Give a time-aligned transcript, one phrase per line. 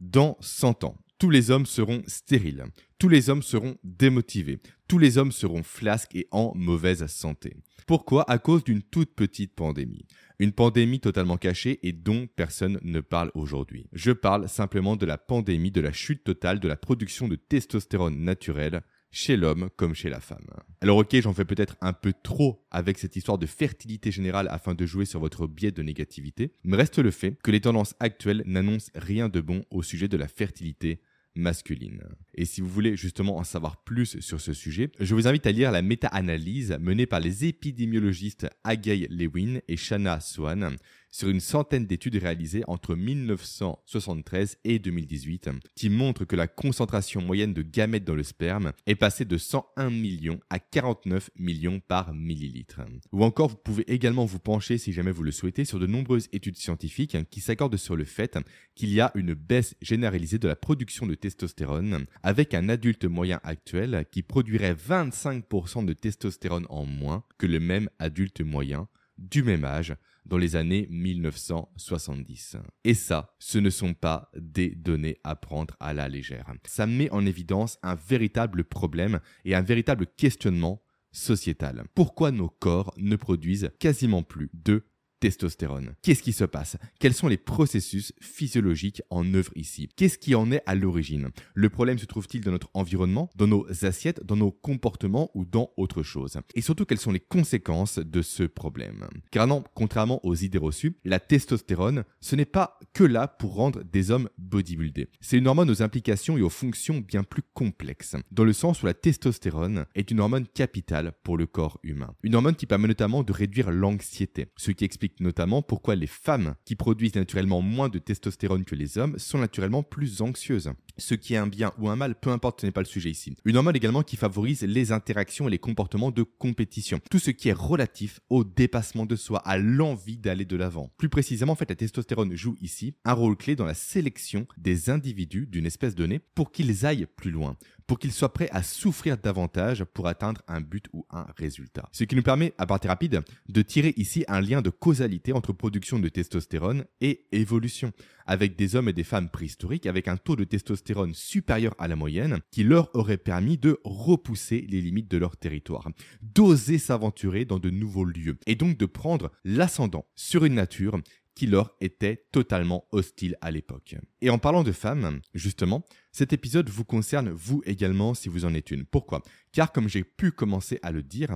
[0.00, 2.66] Dans 100 ans, tous les hommes seront stériles,
[3.00, 7.56] tous les hommes seront démotivés, tous les hommes seront flasques et en mauvaise santé.
[7.88, 8.22] Pourquoi?
[8.30, 10.06] À cause d'une toute petite pandémie.
[10.38, 13.88] Une pandémie totalement cachée et dont personne ne parle aujourd'hui.
[13.92, 18.22] Je parle simplement de la pandémie de la chute totale de la production de testostérone
[18.22, 20.46] naturelle chez l'homme comme chez la femme.
[20.80, 24.74] Alors ok, j'en fais peut-être un peu trop avec cette histoire de fertilité générale afin
[24.74, 28.42] de jouer sur votre biais de négativité, mais reste le fait que les tendances actuelles
[28.46, 31.00] n'annoncent rien de bon au sujet de la fertilité
[31.38, 32.02] masculine.
[32.34, 35.52] Et si vous voulez justement en savoir plus sur ce sujet, je vous invite à
[35.52, 40.76] lire la méta-analyse menée par les épidémiologistes Agay Lewin et Shanna Swan
[41.10, 47.54] sur une centaine d'études réalisées entre 1973 et 2018 qui montrent que la concentration moyenne
[47.54, 52.80] de gamètes dans le sperme est passée de 101 millions à 49 millions par millilitre.
[53.12, 56.28] Ou encore, vous pouvez également vous pencher, si jamais vous le souhaitez, sur de nombreuses
[56.32, 58.38] études scientifiques qui s'accordent sur le fait
[58.74, 63.40] qu'il y a une baisse généralisée de la production de testostérone avec un adulte moyen
[63.42, 69.64] actuel qui produirait 25% de testostérone en moins que le même adulte moyen du même
[69.64, 69.94] âge
[70.28, 72.56] dans les années 1970.
[72.84, 76.52] Et ça, ce ne sont pas des données à prendre à la légère.
[76.64, 81.84] Ça met en évidence un véritable problème et un véritable questionnement sociétal.
[81.94, 84.84] Pourquoi nos corps ne produisent quasiment plus de
[85.20, 85.94] testostérone.
[86.02, 86.76] Qu'est-ce qui se passe?
[86.98, 89.88] Quels sont les processus physiologiques en œuvre ici?
[89.96, 91.30] Qu'est-ce qui en est à l'origine?
[91.54, 95.70] Le problème se trouve-t-il dans notre environnement, dans nos assiettes, dans nos comportements ou dans
[95.76, 96.38] autre chose?
[96.54, 99.08] Et surtout, quelles sont les conséquences de ce problème?
[99.30, 103.82] Car non, contrairement aux idées reçues, la testostérone, ce n'est pas que là pour rendre
[103.84, 105.08] des hommes bodybuildés.
[105.20, 108.86] C'est une hormone aux implications et aux fonctions bien plus complexes, dans le sens où
[108.86, 112.14] la testostérone est une hormone capitale pour le corps humain.
[112.22, 116.54] Une hormone qui permet notamment de réduire l'anxiété, ce qui explique notamment pourquoi les femmes
[116.64, 120.70] qui produisent naturellement moins de testostérone que les hommes sont naturellement plus anxieuses.
[120.96, 123.10] Ce qui est un bien ou un mal, peu importe, ce n'est pas le sujet
[123.10, 123.36] ici.
[123.44, 127.00] Une hormone également qui favorise les interactions et les comportements de compétition.
[127.10, 130.90] Tout ce qui est relatif au dépassement de soi, à l'envie d'aller de l'avant.
[130.98, 134.90] Plus précisément, en fait, la testostérone joue ici un rôle clé dans la sélection des
[134.90, 137.56] individus d'une espèce donnée pour qu'ils aillent plus loin
[137.88, 141.88] pour qu'ils soient prêts à souffrir davantage pour atteindre un but ou un résultat.
[141.90, 145.54] Ce qui nous permet, à partir rapide, de tirer ici un lien de causalité entre
[145.54, 147.92] production de testostérone et évolution,
[148.26, 151.96] avec des hommes et des femmes préhistoriques avec un taux de testostérone supérieur à la
[151.96, 155.88] moyenne qui leur aurait permis de repousser les limites de leur territoire,
[156.20, 161.00] d'oser s'aventurer dans de nouveaux lieux et donc de prendre l'ascendant sur une nature
[161.38, 163.94] qui leur était totalement hostile à l'époque.
[164.20, 168.54] Et en parlant de femmes, justement, cet épisode vous concerne vous également si vous en
[168.54, 168.84] êtes une.
[168.84, 169.22] Pourquoi?
[169.52, 171.32] Car comme j'ai pu commencer à le dire,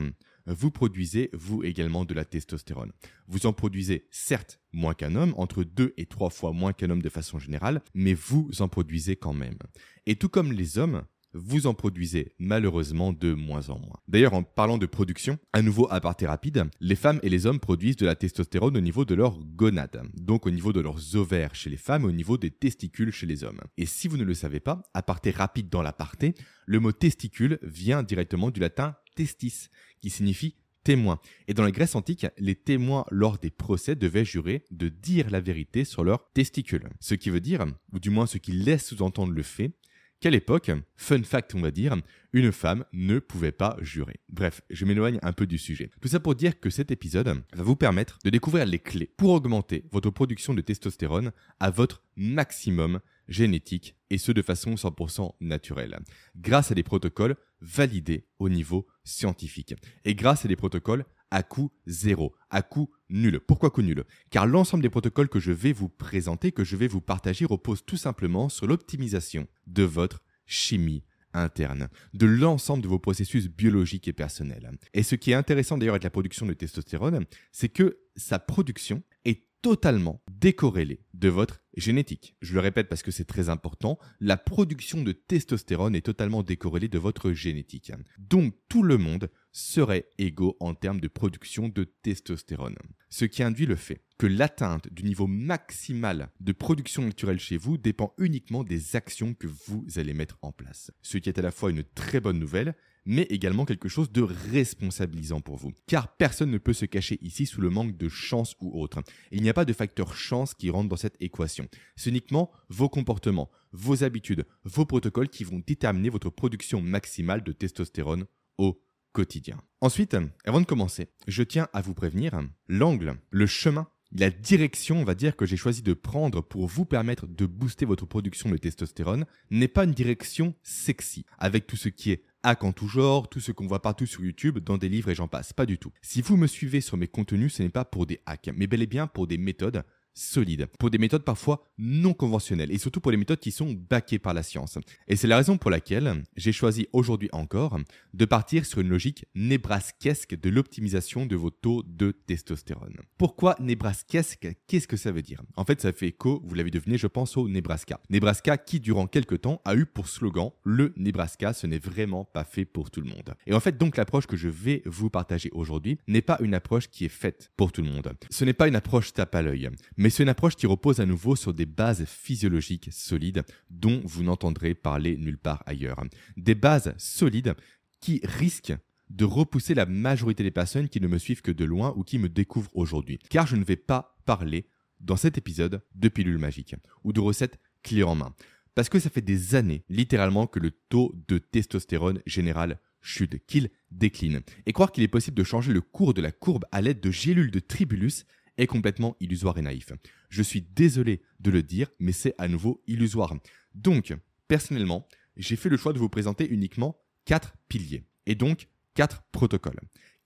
[0.46, 2.90] vous produisez vous également de la testostérone.
[3.28, 7.00] Vous en produisez certes moins qu'un homme, entre deux et trois fois moins qu'un homme
[7.02, 9.58] de façon générale, mais vous en produisez quand même.
[10.06, 11.04] Et tout comme les hommes,
[11.34, 13.98] vous en produisez malheureusement de moins en moins.
[14.08, 17.96] D'ailleurs, en parlant de production, un nouveau aparté rapide, les femmes et les hommes produisent
[17.96, 21.70] de la testostérone au niveau de leurs gonades, donc au niveau de leurs ovaires chez
[21.70, 23.60] les femmes et au niveau des testicules chez les hommes.
[23.76, 26.34] Et si vous ne le savez pas, aparté rapide dans l'aparté,
[26.66, 29.68] le mot testicule vient directement du latin testis,
[30.00, 31.20] qui signifie témoin.
[31.48, 35.40] Et dans la Grèce antique, les témoins lors des procès devaient jurer de dire la
[35.40, 36.88] vérité sur leurs testicules.
[37.00, 39.76] Ce qui veut dire, ou du moins ce qui laisse sous-entendre le fait,
[40.22, 41.96] qu'à l'époque, fun fact on va dire,
[42.32, 44.20] une femme ne pouvait pas jurer?
[44.28, 45.90] Bref, je m'éloigne un peu du sujet.
[46.00, 49.30] Tout ça pour dire que cet épisode va vous permettre de découvrir les clés pour
[49.30, 55.98] augmenter votre production de testostérone à votre maximum génétique et ce de façon 100% naturelle,
[56.36, 61.72] grâce à des protocoles validés au niveau scientifique et grâce à des protocoles à coût
[61.86, 63.40] zéro, à coût nul.
[63.40, 64.04] Pourquoi coût nul?
[64.30, 67.84] Car l'ensemble des protocoles que je vais vous présenter, que je vais vous partager, repose
[67.86, 74.12] tout simplement sur l'optimisation de votre chimie interne, de l'ensemble de vos processus biologiques et
[74.12, 74.70] personnels.
[74.92, 79.02] Et ce qui est intéressant d'ailleurs avec la production de testostérone, c'est que sa production
[79.24, 82.36] est totalement décorrélée de votre génétique.
[82.42, 86.88] Je le répète parce que c'est très important, la production de testostérone est totalement décorrélée
[86.88, 87.92] de votre génétique.
[88.18, 92.76] Donc tout le monde serait égaux en termes de production de testostérone.
[93.08, 97.78] Ce qui induit le fait que l'atteinte du niveau maximal de production naturelle chez vous
[97.78, 100.90] dépend uniquement des actions que vous allez mettre en place.
[101.02, 104.22] Ce qui est à la fois une très bonne nouvelle, mais également quelque chose de
[104.22, 105.72] responsabilisant pour vous.
[105.86, 109.02] Car personne ne peut se cacher ici sous le manque de chance ou autre.
[109.30, 111.68] Il n'y a pas de facteur chance qui rentre dans cette équation.
[111.96, 117.52] C'est uniquement vos comportements, vos habitudes, vos protocoles qui vont déterminer votre production maximale de
[117.52, 118.26] testostérone
[118.58, 118.82] au
[119.12, 119.60] quotidien.
[119.80, 125.04] Ensuite, avant de commencer, je tiens à vous prévenir, l'angle, le chemin la direction, on
[125.04, 128.58] va dire, que j'ai choisi de prendre pour vous permettre de booster votre production de
[128.58, 133.28] testostérone n'est pas une direction sexy, avec tout ce qui est hack en tout genre,
[133.28, 135.52] tout ce qu'on voit partout sur YouTube, dans des livres et j'en passe.
[135.52, 135.92] Pas du tout.
[136.02, 138.82] Si vous me suivez sur mes contenus, ce n'est pas pour des hacks, mais bel
[138.82, 139.84] et bien pour des méthodes
[140.14, 144.18] solides, pour des méthodes parfois non conventionnelles et surtout pour des méthodes qui sont backées
[144.18, 144.78] par la science.
[145.08, 147.78] Et c'est la raison pour laquelle j'ai choisi aujourd'hui encore
[148.14, 152.96] de partir sur une logique nébrasquesque de l'optimisation de vos taux de testostérone.
[153.18, 154.48] Pourquoi nébrasquesque?
[154.66, 155.42] Qu'est-ce que ça veut dire?
[155.56, 158.00] En fait, ça fait écho, vous l'avez deviné, je pense au Nebraska.
[158.10, 162.44] Nebraska qui, durant quelques temps, a eu pour slogan le Nebraska, ce n'est vraiment pas
[162.44, 163.34] fait pour tout le monde.
[163.46, 166.88] Et en fait, donc l'approche que je vais vous partager aujourd'hui n'est pas une approche
[166.88, 168.12] qui est faite pour tout le monde.
[168.30, 169.70] Ce n'est pas une approche tape à l'œil,
[170.02, 174.24] mais c'est une approche qui repose à nouveau sur des bases physiologiques solides dont vous
[174.24, 176.02] n'entendrez parler nulle part ailleurs.
[176.36, 177.54] Des bases solides
[178.00, 178.74] qui risquent
[179.10, 182.18] de repousser la majorité des personnes qui ne me suivent que de loin ou qui
[182.18, 183.20] me découvrent aujourd'hui.
[183.30, 184.66] Car je ne vais pas parler
[184.98, 188.34] dans cet épisode de pilules magiques ou de recettes clés en main.
[188.74, 193.70] Parce que ça fait des années, littéralement, que le taux de testostérone général chute, qu'il
[193.92, 194.40] décline.
[194.66, 197.10] Et croire qu'il est possible de changer le cours de la courbe à l'aide de
[197.12, 198.24] gélules de tribulus
[198.62, 199.92] est complètement illusoire et naïf.
[200.28, 203.34] Je suis désolé de le dire, mais c'est à nouveau illusoire.
[203.74, 204.14] Donc,
[204.48, 205.06] personnellement,
[205.36, 209.80] j'ai fait le choix de vous présenter uniquement quatre piliers, et donc quatre protocoles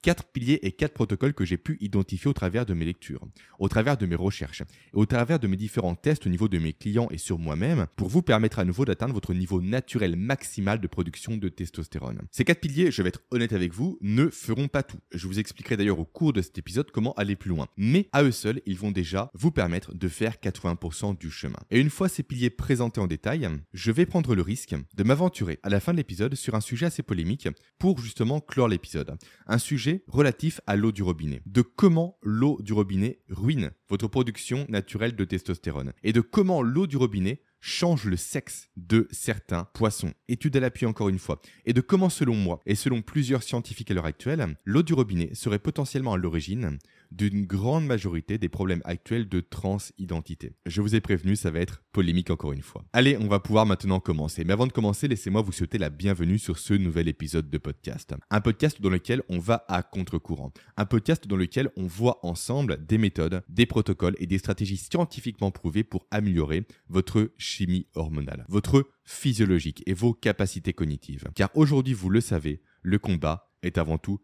[0.06, 3.26] quatre piliers et quatre protocoles que j'ai pu identifier au travers de mes lectures,
[3.58, 6.58] au travers de mes recherches et au travers de mes différents tests au niveau de
[6.58, 10.80] mes clients et sur moi-même pour vous permettre à nouveau d'atteindre votre niveau naturel maximal
[10.80, 12.22] de production de testostérone.
[12.30, 14.98] Ces quatre piliers, je vais être honnête avec vous, ne feront pas tout.
[15.10, 17.66] Je vous expliquerai d'ailleurs au cours de cet épisode comment aller plus loin.
[17.76, 21.58] Mais à eux seuls, ils vont déjà vous permettre de faire 80% du chemin.
[21.72, 25.58] Et une fois ces piliers présentés en détail, je vais prendre le risque de m'aventurer
[25.64, 27.48] à la fin de l'épisode sur un sujet assez polémique
[27.80, 29.16] pour justement clore l'épisode.
[29.48, 34.66] Un sujet relatif à l'eau du robinet, de comment l'eau du robinet ruine votre production
[34.68, 40.12] naturelle de testostérone, et de comment l'eau du robinet change le sexe de certains poissons.
[40.28, 41.40] Étude à l'appui encore une fois.
[41.64, 45.34] Et de comment selon moi, et selon plusieurs scientifiques à l'heure actuelle, l'eau du robinet
[45.34, 46.78] serait potentiellement à l'origine
[47.10, 50.52] d'une grande majorité des problèmes actuels de transidentité.
[50.66, 52.84] Je vous ai prévenu, ça va être polémique encore une fois.
[52.92, 54.44] Allez, on va pouvoir maintenant commencer.
[54.44, 58.14] Mais avant de commencer, laissez-moi vous souhaiter la bienvenue sur ce nouvel épisode de podcast.
[58.30, 60.52] Un podcast dans lequel on va à contre-courant.
[60.76, 65.50] Un podcast dans lequel on voit ensemble des méthodes, des protocoles et des stratégies scientifiquement
[65.50, 71.28] prouvées pour améliorer votre chimie hormonale, votre physiologique et vos capacités cognitives.
[71.34, 74.20] Car aujourd'hui, vous le savez, le combat est avant tout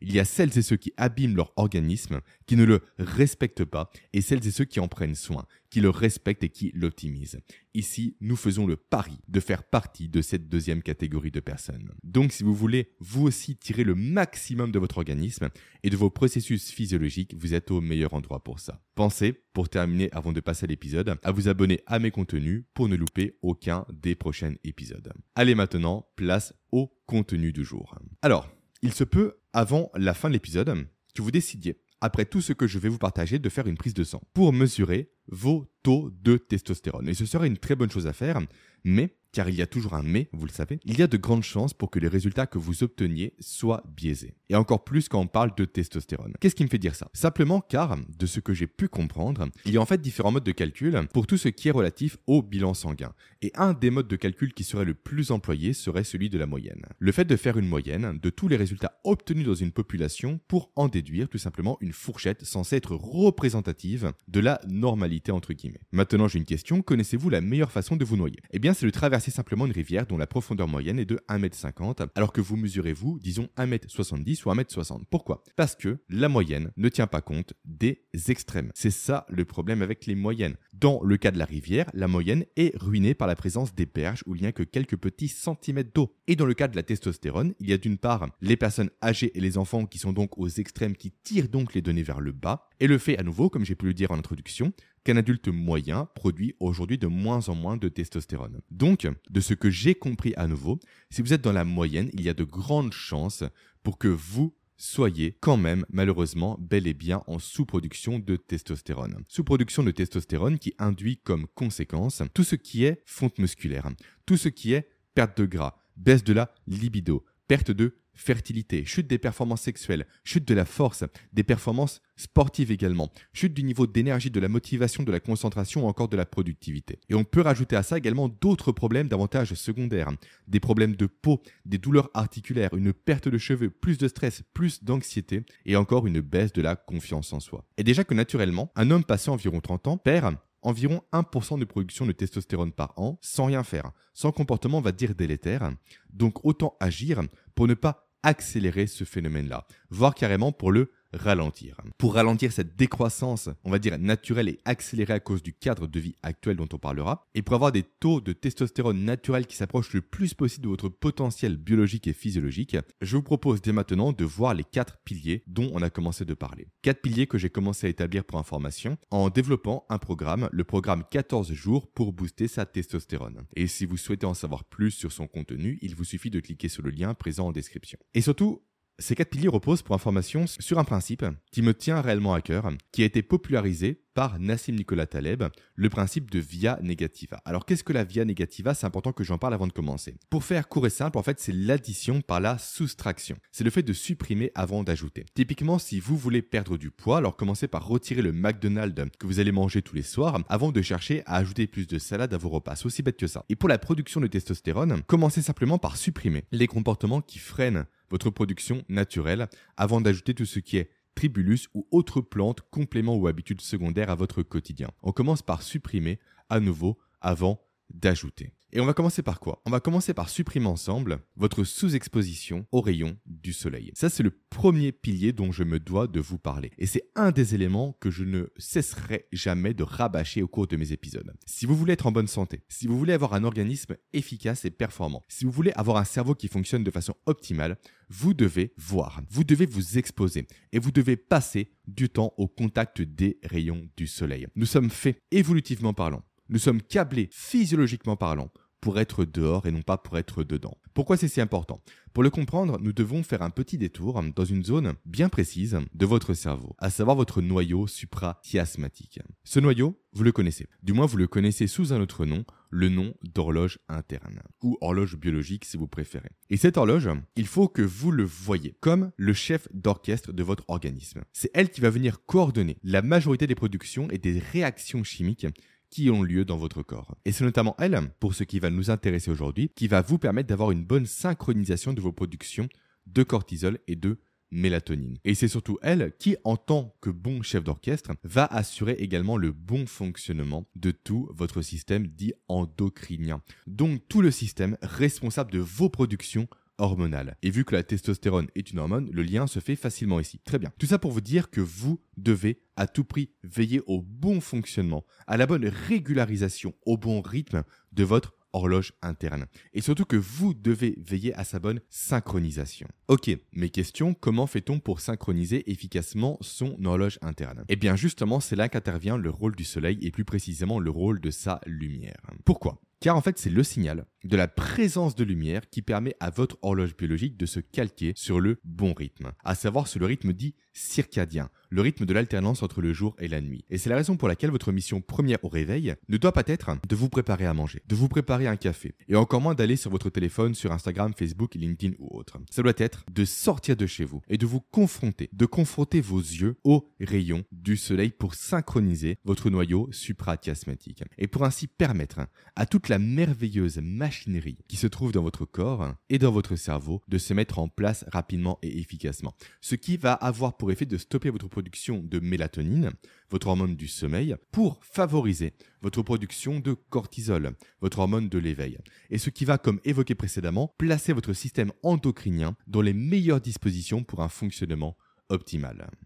[0.00, 3.90] Il y a celles et ceux qui abîment leur organisme, qui ne le respectent pas,
[4.12, 7.40] et celles et ceux qui en prennent soin, qui le respectent et qui l'optimisent.
[7.74, 11.92] Ici, nous faisons le pari de faire partie de cette deuxième catégorie de personnes.
[12.04, 15.48] Donc si vous voulez vous aussi tirer le maximum de votre organisme
[15.82, 18.82] et de vos processus physiologiques, vous êtes au meilleur endroit pour ça.
[18.94, 22.88] Pensez, pour terminer avant de passer à l'épisode, à vous abonner à mes contenus pour
[22.88, 25.12] ne louper aucun des prochains épisodes.
[25.34, 27.98] Allez maintenant, place au contenu du jour.
[28.20, 28.48] Alors,
[28.82, 32.66] il se peut, avant la fin de l'épisode, que vous décidiez, après tout ce que
[32.66, 36.36] je vais vous partager, de faire une prise de sang pour mesurer vos taux de
[36.36, 37.08] testostérone.
[37.08, 38.40] Et ce serait une très bonne chose à faire,
[38.84, 41.16] mais car il y a toujours un mais, vous le savez, il y a de
[41.16, 44.34] grandes chances pour que les résultats que vous obteniez soient biaisés.
[44.48, 46.34] Et encore plus quand on parle de testostérone.
[46.40, 47.08] Qu'est-ce qui me fait dire ça?
[47.14, 50.44] Simplement car, de ce que j'ai pu comprendre, il y a en fait différents modes
[50.44, 53.14] de calcul pour tout ce qui est relatif au bilan sanguin.
[53.40, 56.46] Et un des modes de calcul qui serait le plus employé serait celui de la
[56.46, 56.84] moyenne.
[56.98, 60.70] Le fait de faire une moyenne de tous les résultats obtenus dans une population pour
[60.76, 65.80] en déduire tout simplement une fourchette censée être représentative de la normalité entre guillemets.
[65.92, 68.38] Maintenant j'ai une question, connaissez-vous la meilleure façon de vous noyer?
[68.50, 71.20] Eh bien c'est de traverser c'est simplement une rivière dont la profondeur moyenne est de
[71.28, 75.02] 1m50, alors que vous mesurez vous, disons 1m70 ou 1m60.
[75.10, 75.44] Pourquoi?
[75.56, 78.72] Parce que la moyenne ne tient pas compte des extrêmes.
[78.74, 80.56] C'est ça le problème avec les moyennes.
[80.72, 84.24] Dans le cas de la rivière, la moyenne est ruinée par la présence des berges
[84.26, 86.14] où il n'y a que quelques petits centimètres d'eau.
[86.26, 89.30] Et dans le cas de la testostérone, il y a d'une part les personnes âgées
[89.36, 92.32] et les enfants qui sont donc aux extrêmes qui tirent donc les données vers le
[92.32, 94.72] bas, et le fait à nouveau, comme j'ai pu le dire en introduction,
[95.04, 98.60] qu'un adulte moyen produit aujourd'hui de moins en moins de testostérone.
[98.70, 100.78] Donc, de ce que j'ai compris à nouveau,
[101.10, 103.44] si vous êtes dans la moyenne, il y a de grandes chances
[103.82, 109.22] pour que vous soyez quand même malheureusement bel et bien en sous-production de testostérone.
[109.28, 113.88] Sous-production de testostérone qui induit comme conséquence tout ce qui est fonte musculaire,
[114.26, 119.06] tout ce qui est perte de gras, baisse de la libido, perte de fertilité, chute
[119.06, 124.30] des performances sexuelles, chute de la force, des performances sportives également, chute du niveau d'énergie,
[124.30, 126.98] de la motivation, de la concentration ou encore de la productivité.
[127.08, 130.10] Et on peut rajouter à ça également d'autres problèmes davantage secondaires,
[130.46, 134.84] des problèmes de peau, des douleurs articulaires, une perte de cheveux, plus de stress, plus
[134.84, 137.64] d'anxiété et encore une baisse de la confiance en soi.
[137.76, 142.06] Et déjà que naturellement, un homme passé environ 30 ans perd environ 1% de production
[142.06, 143.92] de testostérone par an sans rien faire.
[144.14, 145.72] Son comportement va dire délétère,
[146.12, 147.20] donc autant agir
[147.54, 151.80] pour ne pas accélérer ce phénomène-là, voire carrément pour le ralentir.
[151.98, 156.00] Pour ralentir cette décroissance, on va dire naturelle et accélérée à cause du cadre de
[156.00, 159.92] vie actuel dont on parlera, et pour avoir des taux de testostérone naturel qui s'approchent
[159.92, 164.24] le plus possible de votre potentiel biologique et physiologique, je vous propose dès maintenant de
[164.24, 166.68] voir les quatre piliers dont on a commencé de parler.
[166.82, 171.04] Quatre piliers que j'ai commencé à établir pour information en développant un programme, le programme
[171.10, 173.44] 14 jours pour booster sa testostérone.
[173.56, 176.68] Et si vous souhaitez en savoir plus sur son contenu, il vous suffit de cliquer
[176.68, 177.98] sur le lien présent en description.
[178.14, 178.62] Et surtout,
[178.98, 182.70] ces quatre piliers reposent pour information sur un principe qui me tient réellement à cœur,
[182.92, 187.40] qui a été popularisé par Nassim Nicolas Taleb, le principe de via negativa.
[187.44, 188.74] Alors qu'est-ce que la via negativa?
[188.74, 190.14] C'est important que j'en parle avant de commencer.
[190.30, 193.36] Pour faire court et simple, en fait, c'est l'addition par la soustraction.
[193.50, 195.24] C'est le fait de supprimer avant d'ajouter.
[195.34, 199.40] Typiquement, si vous voulez perdre du poids, alors commencez par retirer le McDonald's que vous
[199.40, 202.48] allez manger tous les soirs avant de chercher à ajouter plus de salade à vos
[202.48, 202.76] repas.
[202.76, 203.44] C'est aussi bête que ça.
[203.48, 208.30] Et pour la production de testostérone, commencez simplement par supprimer les comportements qui freinent votre
[208.30, 213.60] production naturelle avant d'ajouter tout ce qui est tribulus ou autres plantes, compléments ou habitudes
[213.60, 214.90] secondaires à votre quotidien.
[215.02, 218.52] On commence par supprimer à nouveau avant d'ajouter.
[218.74, 219.60] Et on va commencer par quoi?
[219.66, 223.90] On va commencer par supprimer ensemble votre sous-exposition aux rayons du soleil.
[223.94, 226.70] Ça, c'est le premier pilier dont je me dois de vous parler.
[226.78, 230.78] Et c'est un des éléments que je ne cesserai jamais de rabâcher au cours de
[230.78, 231.34] mes épisodes.
[231.44, 234.70] Si vous voulez être en bonne santé, si vous voulez avoir un organisme efficace et
[234.70, 237.76] performant, si vous voulez avoir un cerveau qui fonctionne de façon optimale,
[238.08, 243.02] vous devez voir, vous devez vous exposer et vous devez passer du temps au contact
[243.02, 244.46] des rayons du soleil.
[244.56, 248.50] Nous sommes faits, évolutivement parlant, nous sommes câblés physiologiquement parlant
[248.82, 250.76] pour être dehors et non pas pour être dedans.
[250.92, 251.80] Pourquoi c'est si important?
[252.12, 256.04] Pour le comprendre, nous devons faire un petit détour dans une zone bien précise de
[256.04, 259.20] votre cerveau, à savoir votre noyau suprachiasmatique.
[259.44, 260.66] Ce noyau, vous le connaissez.
[260.82, 265.16] Du moins, vous le connaissez sous un autre nom, le nom d'horloge interne, ou horloge
[265.16, 266.30] biologique si vous préférez.
[266.50, 270.64] Et cette horloge, il faut que vous le voyez comme le chef d'orchestre de votre
[270.68, 271.22] organisme.
[271.32, 275.46] C'est elle qui va venir coordonner la majorité des productions et des réactions chimiques
[275.92, 277.14] qui ont lieu dans votre corps.
[277.24, 280.48] Et c'est notamment elle, pour ce qui va nous intéresser aujourd'hui, qui va vous permettre
[280.48, 282.68] d'avoir une bonne synchronisation de vos productions
[283.06, 284.18] de cortisol et de
[284.50, 285.18] mélatonine.
[285.24, 289.52] Et c'est surtout elle qui, en tant que bon chef d'orchestre, va assurer également le
[289.52, 293.42] bon fonctionnement de tout votre système dit endocrinien.
[293.66, 296.48] Donc tout le système responsable de vos productions
[296.82, 297.36] hormonale.
[297.42, 300.40] Et vu que la testostérone est une hormone, le lien se fait facilement ici.
[300.44, 300.72] Très bien.
[300.78, 305.04] Tout ça pour vous dire que vous devez à tout prix veiller au bon fonctionnement,
[305.26, 307.62] à la bonne régularisation, au bon rythme
[307.92, 309.46] de votre horloge interne.
[309.72, 312.88] Et surtout que vous devez veiller à sa bonne synchronisation.
[313.08, 317.64] Ok, mes questions, comment fait-on pour synchroniser efficacement son horloge interne?
[317.68, 321.20] Eh bien justement, c'est là qu'intervient le rôle du soleil et plus précisément le rôle
[321.20, 322.20] de sa lumière.
[322.44, 322.82] Pourquoi?
[323.02, 326.56] Car en fait, c'est le signal de la présence de lumière qui permet à votre
[326.62, 330.54] horloge biologique de se calquer sur le bon rythme, à savoir sur le rythme dit
[330.72, 333.64] circadien, le rythme de l'alternance entre le jour et la nuit.
[333.70, 336.70] Et c'est la raison pour laquelle votre mission première au réveil ne doit pas être
[336.86, 339.90] de vous préparer à manger, de vous préparer un café, et encore moins d'aller sur
[339.90, 342.38] votre téléphone, sur Instagram, Facebook, LinkedIn ou autre.
[342.50, 346.18] Ça doit être de sortir de chez vous et de vous confronter, de confronter vos
[346.18, 352.20] yeux aux rayons du soleil pour synchroniser votre noyau suprachiasmatique et pour ainsi permettre
[352.54, 357.00] à toute la merveilleuse machinerie qui se trouve dans votre corps et dans votre cerveau
[357.08, 359.34] de se mettre en place rapidement et efficacement.
[359.62, 362.90] Ce qui va avoir pour effet de stopper votre production de mélatonine,
[363.30, 368.78] votre hormone du sommeil, pour favoriser votre production de cortisol, votre hormone de l'éveil.
[369.10, 374.04] Et ce qui va, comme évoqué précédemment, placer votre système endocrinien dans les meilleures dispositions
[374.04, 374.96] pour un fonctionnement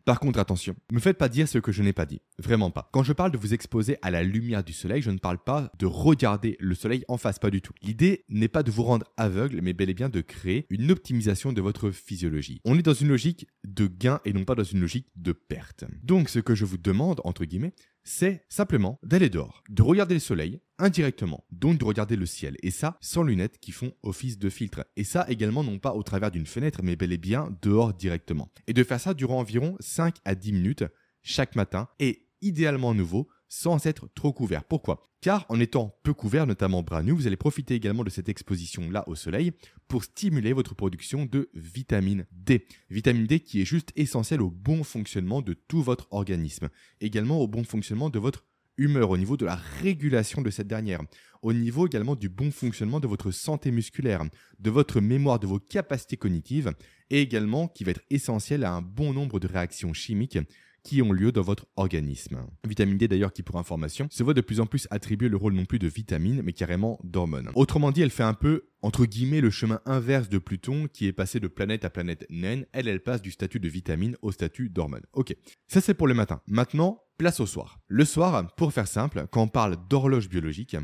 [0.05, 2.21] Par contre, attention, ne me faites pas dire ce que je n'ai pas dit.
[2.39, 2.89] Vraiment pas.
[2.93, 5.73] Quand je parle de vous exposer à la lumière du soleil, je ne parle pas
[5.79, 7.73] de regarder le soleil en face, pas du tout.
[7.83, 11.53] L'idée n'est pas de vous rendre aveugle, mais bel et bien de créer une optimisation
[11.53, 12.61] de votre physiologie.
[12.65, 15.85] On est dans une logique de gain et non pas dans une logique de perte.
[16.03, 17.73] Donc, ce que je vous demande, entre guillemets,
[18.07, 22.71] c'est simplement d'aller dehors, de regarder le soleil indirectement, donc de regarder le ciel, et
[22.71, 26.31] ça sans lunettes qui font office de filtre, et ça également non pas au travers
[26.31, 30.17] d'une fenêtre, mais bel et bien dehors directement, et de faire ça durant environ 5
[30.25, 30.85] à 10 minutes
[31.23, 34.65] chaque matin, et idéalement à nouveau sans être trop couvert.
[34.65, 35.11] Pourquoi?
[35.21, 39.05] Car en étant peu couvert, notamment bras nus, vous allez profiter également de cette exposition-là
[39.09, 39.53] au soleil
[39.89, 42.67] pour stimuler votre production de vitamine D.
[42.91, 46.69] Vitamine D qui est juste essentielle au bon fonctionnement de tout votre organisme,
[47.01, 48.45] également au bon fonctionnement de votre
[48.79, 51.01] humeur, au niveau de la régulation de cette dernière,
[51.43, 54.23] au niveau également du bon fonctionnement de votre santé musculaire,
[54.59, 56.73] de votre mémoire, de vos capacités cognitives,
[57.11, 60.39] et également qui va être essentiel à un bon nombre de réactions chimiques
[60.87, 62.39] qui ont lieu dans votre organisme.
[62.65, 65.53] Vitamine D d'ailleurs qui pour information se voit de plus en plus attribuer le rôle
[65.53, 67.51] non plus de vitamine mais carrément d'hormone.
[67.57, 71.13] Autrement dit, elle fait un peu entre guillemets le chemin inverse de Pluton qui est
[71.13, 74.71] passé de planète à planète naine, elle elle passe du statut de vitamine au statut
[74.71, 75.03] d'hormone.
[75.13, 75.35] OK.
[75.67, 76.41] Ça c'est pour le matin.
[76.47, 77.81] Maintenant, place au soir.
[77.89, 80.77] Le soir, pour faire simple, quand on parle d'horloge biologique,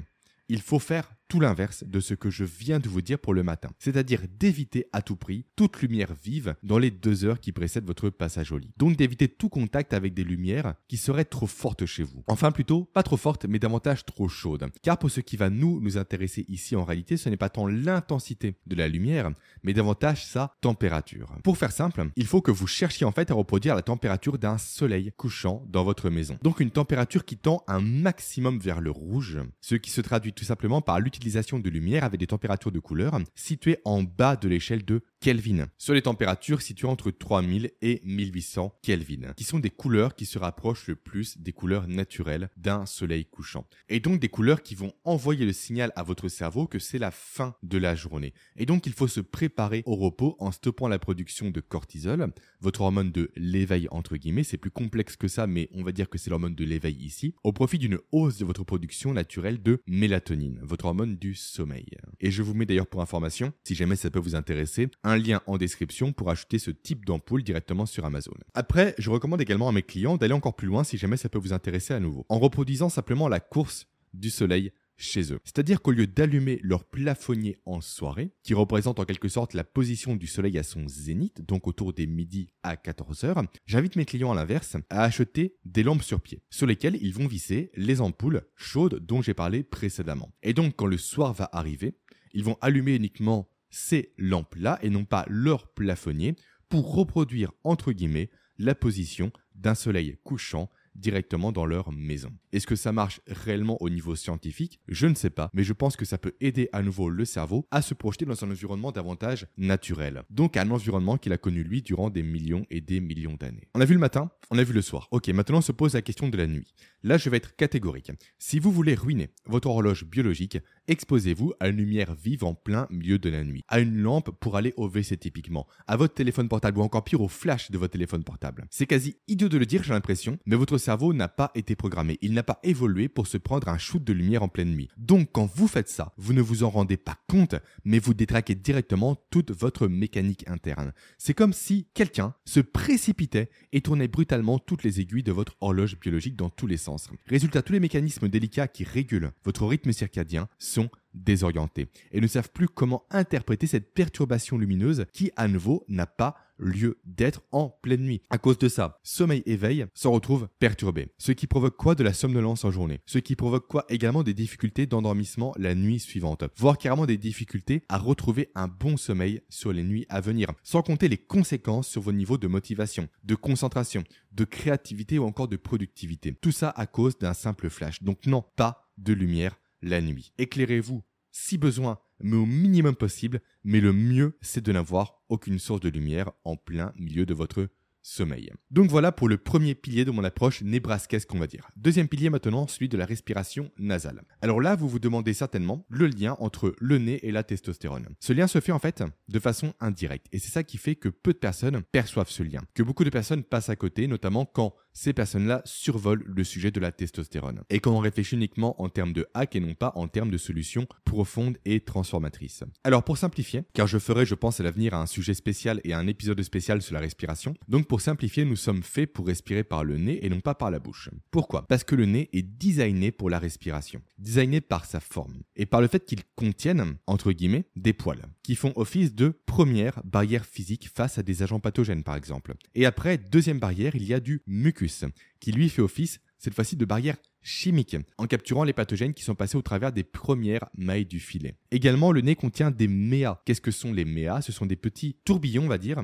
[0.49, 3.43] il faut faire tout l'inverse de ce que je viens de vous dire pour le
[3.43, 7.87] matin, c'est-à-dire d'éviter à tout prix toute lumière vive dans les deux heures qui précèdent
[7.87, 8.75] votre passage au lit.
[8.77, 12.23] Donc d'éviter tout contact avec des lumières qui seraient trop fortes chez vous.
[12.27, 14.69] Enfin plutôt, pas trop fortes, mais davantage trop chaudes.
[14.83, 17.67] Car pour ce qui va nous, nous intéresser ici en réalité, ce n'est pas tant
[17.67, 19.31] l'intensité de la lumière,
[19.62, 21.35] mais davantage sa température.
[21.43, 24.59] Pour faire simple, il faut que vous cherchiez en fait à reproduire la température d'un
[24.59, 26.37] soleil couchant dans votre maison.
[26.43, 30.45] Donc une température qui tend un maximum vers le rouge, ce qui se traduit tout
[30.45, 31.22] simplement par l'utilisation
[31.59, 35.95] de lumière avec des températures de couleur situées en bas de l'échelle de Kelvin, sur
[35.95, 40.88] les températures situées entre 3000 et 1800 Kelvin, qui sont des couleurs qui se rapprochent
[40.88, 43.69] le plus des couleurs naturelles d'un soleil couchant.
[43.88, 47.12] Et donc des couleurs qui vont envoyer le signal à votre cerveau que c'est la
[47.12, 48.35] fin de la journée.
[48.57, 52.81] Et donc il faut se préparer au repos en stoppant la production de cortisol, votre
[52.81, 56.19] hormone de l'éveil entre guillemets, c'est plus complexe que ça, mais on va dire que
[56.19, 60.59] c'est l'hormone de l'éveil ici, au profit d'une hausse de votre production naturelle de mélatonine,
[60.64, 61.87] votre hormone du sommeil.
[62.19, 65.40] Et je vous mets d'ailleurs pour information, si jamais ça peut vous intéresser, un lien
[65.47, 68.33] en description pour acheter ce type d'ampoule directement sur Amazon.
[68.54, 71.38] Après, je recommande également à mes clients d'aller encore plus loin si jamais ça peut
[71.38, 75.40] vous intéresser à nouveau, en reproduisant simplement la course du soleil chez eux.
[75.45, 80.16] C'est-à-dire qu'au lieu d'allumer leur plafonnier en soirée, qui représente en quelque sorte la position
[80.16, 84.35] du soleil à son zénith, donc autour des midi à 14h, j'invite mes clients à
[84.35, 89.04] l'inverse à acheter des lampes sur pied, sur lesquelles ils vont visser les ampoules chaudes
[89.04, 90.33] dont j'ai parlé précédemment.
[90.42, 91.97] Et donc quand le soir va arriver,
[92.33, 96.37] ils vont allumer uniquement ces lampes-là et non pas leur plafonnier
[96.69, 102.31] pour reproduire entre guillemets la position d'un soleil couchant directement dans leur maison.
[102.53, 104.81] Est-ce que ça marche réellement au niveau scientifique?
[104.89, 107.67] Je ne sais pas, mais je pense que ça peut aider à nouveau le cerveau
[107.71, 110.23] à se projeter dans un environnement davantage naturel.
[110.31, 113.69] Donc un environnement qu'il a connu lui durant des millions et des millions d'années.
[113.75, 115.09] On a vu le matin, on a vu le soir.
[115.11, 116.75] Ok, maintenant se pose la question de la nuit.
[117.02, 118.13] Là, je vais être catégorique.
[118.39, 123.19] Si vous voulez ruiner votre horloge biologique, exposez-vous à une lumière vive en plein milieu
[123.19, 126.78] de la nuit, à une lampe pour aller au WC typiquement, à votre téléphone portable
[126.78, 128.67] ou encore pire au flash de votre téléphone portable.
[128.71, 132.18] C'est quasi idiot de le dire, j'ai l'impression, mais votre cerveau n'a pas été programmé,
[132.21, 134.88] il n'a pas évolué pour se prendre un shoot de lumière en pleine nuit.
[134.99, 138.54] Donc quand vous faites ça, vous ne vous en rendez pas compte, mais vous détraquez
[138.54, 140.92] directement toute votre mécanique interne.
[141.18, 145.99] C'est comme si quelqu'un se précipitait et tournait brutalement toutes les aiguilles de votre horloge
[145.99, 147.08] biologique dans tous les sens.
[147.26, 152.50] Résultat, tous les mécanismes délicats qui régulent votre rythme circadien sont désorientés et ne savent
[152.50, 158.03] plus comment interpréter cette perturbation lumineuse qui, à nouveau, n'a pas lieu d'être en pleine
[158.03, 158.23] nuit.
[158.31, 161.13] À cause de ça, sommeil et veille s'en retrouvent perturbés.
[161.19, 163.01] Ce qui provoque quoi de la somnolence en journée?
[163.07, 167.85] Ce qui provoque quoi également des difficultés d'endormissement la nuit suivante, voire carrément des difficultés
[167.89, 172.03] à retrouver un bon sommeil sur les nuits à venir, sans compter les conséquences sur
[172.03, 176.35] vos niveaux de motivation, de concentration, de créativité ou encore de productivité.
[176.41, 178.03] Tout ça à cause d'un simple flash.
[178.03, 180.33] Donc non, pas de lumière la nuit.
[180.39, 185.80] Éclairez-vous si besoin, mais au minimum possible, mais le mieux c'est de n'avoir aucune source
[185.80, 187.69] de lumière en plein milieu de votre
[188.02, 188.52] sommeil.
[188.71, 191.69] Donc voilà pour le premier pilier de mon approche nébrasquesque qu'on va dire.
[191.76, 194.23] Deuxième pilier maintenant, celui de la respiration nasale.
[194.43, 198.08] Alors là, vous vous demandez certainement le lien entre le nez et la testostérone.
[198.21, 201.08] Ce lien se fait en fait de façon indirecte et c'est ça qui fait que
[201.08, 204.75] peu de personnes perçoivent ce lien, que beaucoup de personnes passent à côté, notamment quand
[204.93, 207.63] ces personnes-là survolent le sujet de la testostérone.
[207.71, 210.39] Et quand on réfléchit uniquement en termes de hack et non pas en termes de
[210.39, 212.65] solutions profondes et transformatrices.
[212.85, 216.07] Alors pour simplifier, car je ferai je pense à l'avenir un sujet spécial et un
[216.07, 219.99] épisode spécial sur la respiration, donc pour simplifier nous sommes faits pour respirer par le
[219.99, 221.11] nez et non pas par la bouche.
[221.31, 221.67] Pourquoi?
[221.67, 225.81] Parce que le nez est designé pour la respiration, designé par sa forme et par
[225.81, 230.91] le fait qu'il contienne, entre guillemets, des poils, qui font office de première barrière physique
[230.93, 232.55] face à des agents pathogènes par exemple.
[232.75, 235.05] Et après, deuxième barrière, il y a du mucus
[235.41, 239.35] qui lui fait office cette fois-ci de barrière chimique, en capturant les pathogènes qui sont
[239.35, 241.57] passés au travers des premières mailles du filet.
[241.71, 243.41] Également, le nez contient des méas.
[243.45, 244.43] Qu'est-ce que sont les méas?
[244.43, 246.02] Ce sont des petits tourbillons, on va dire,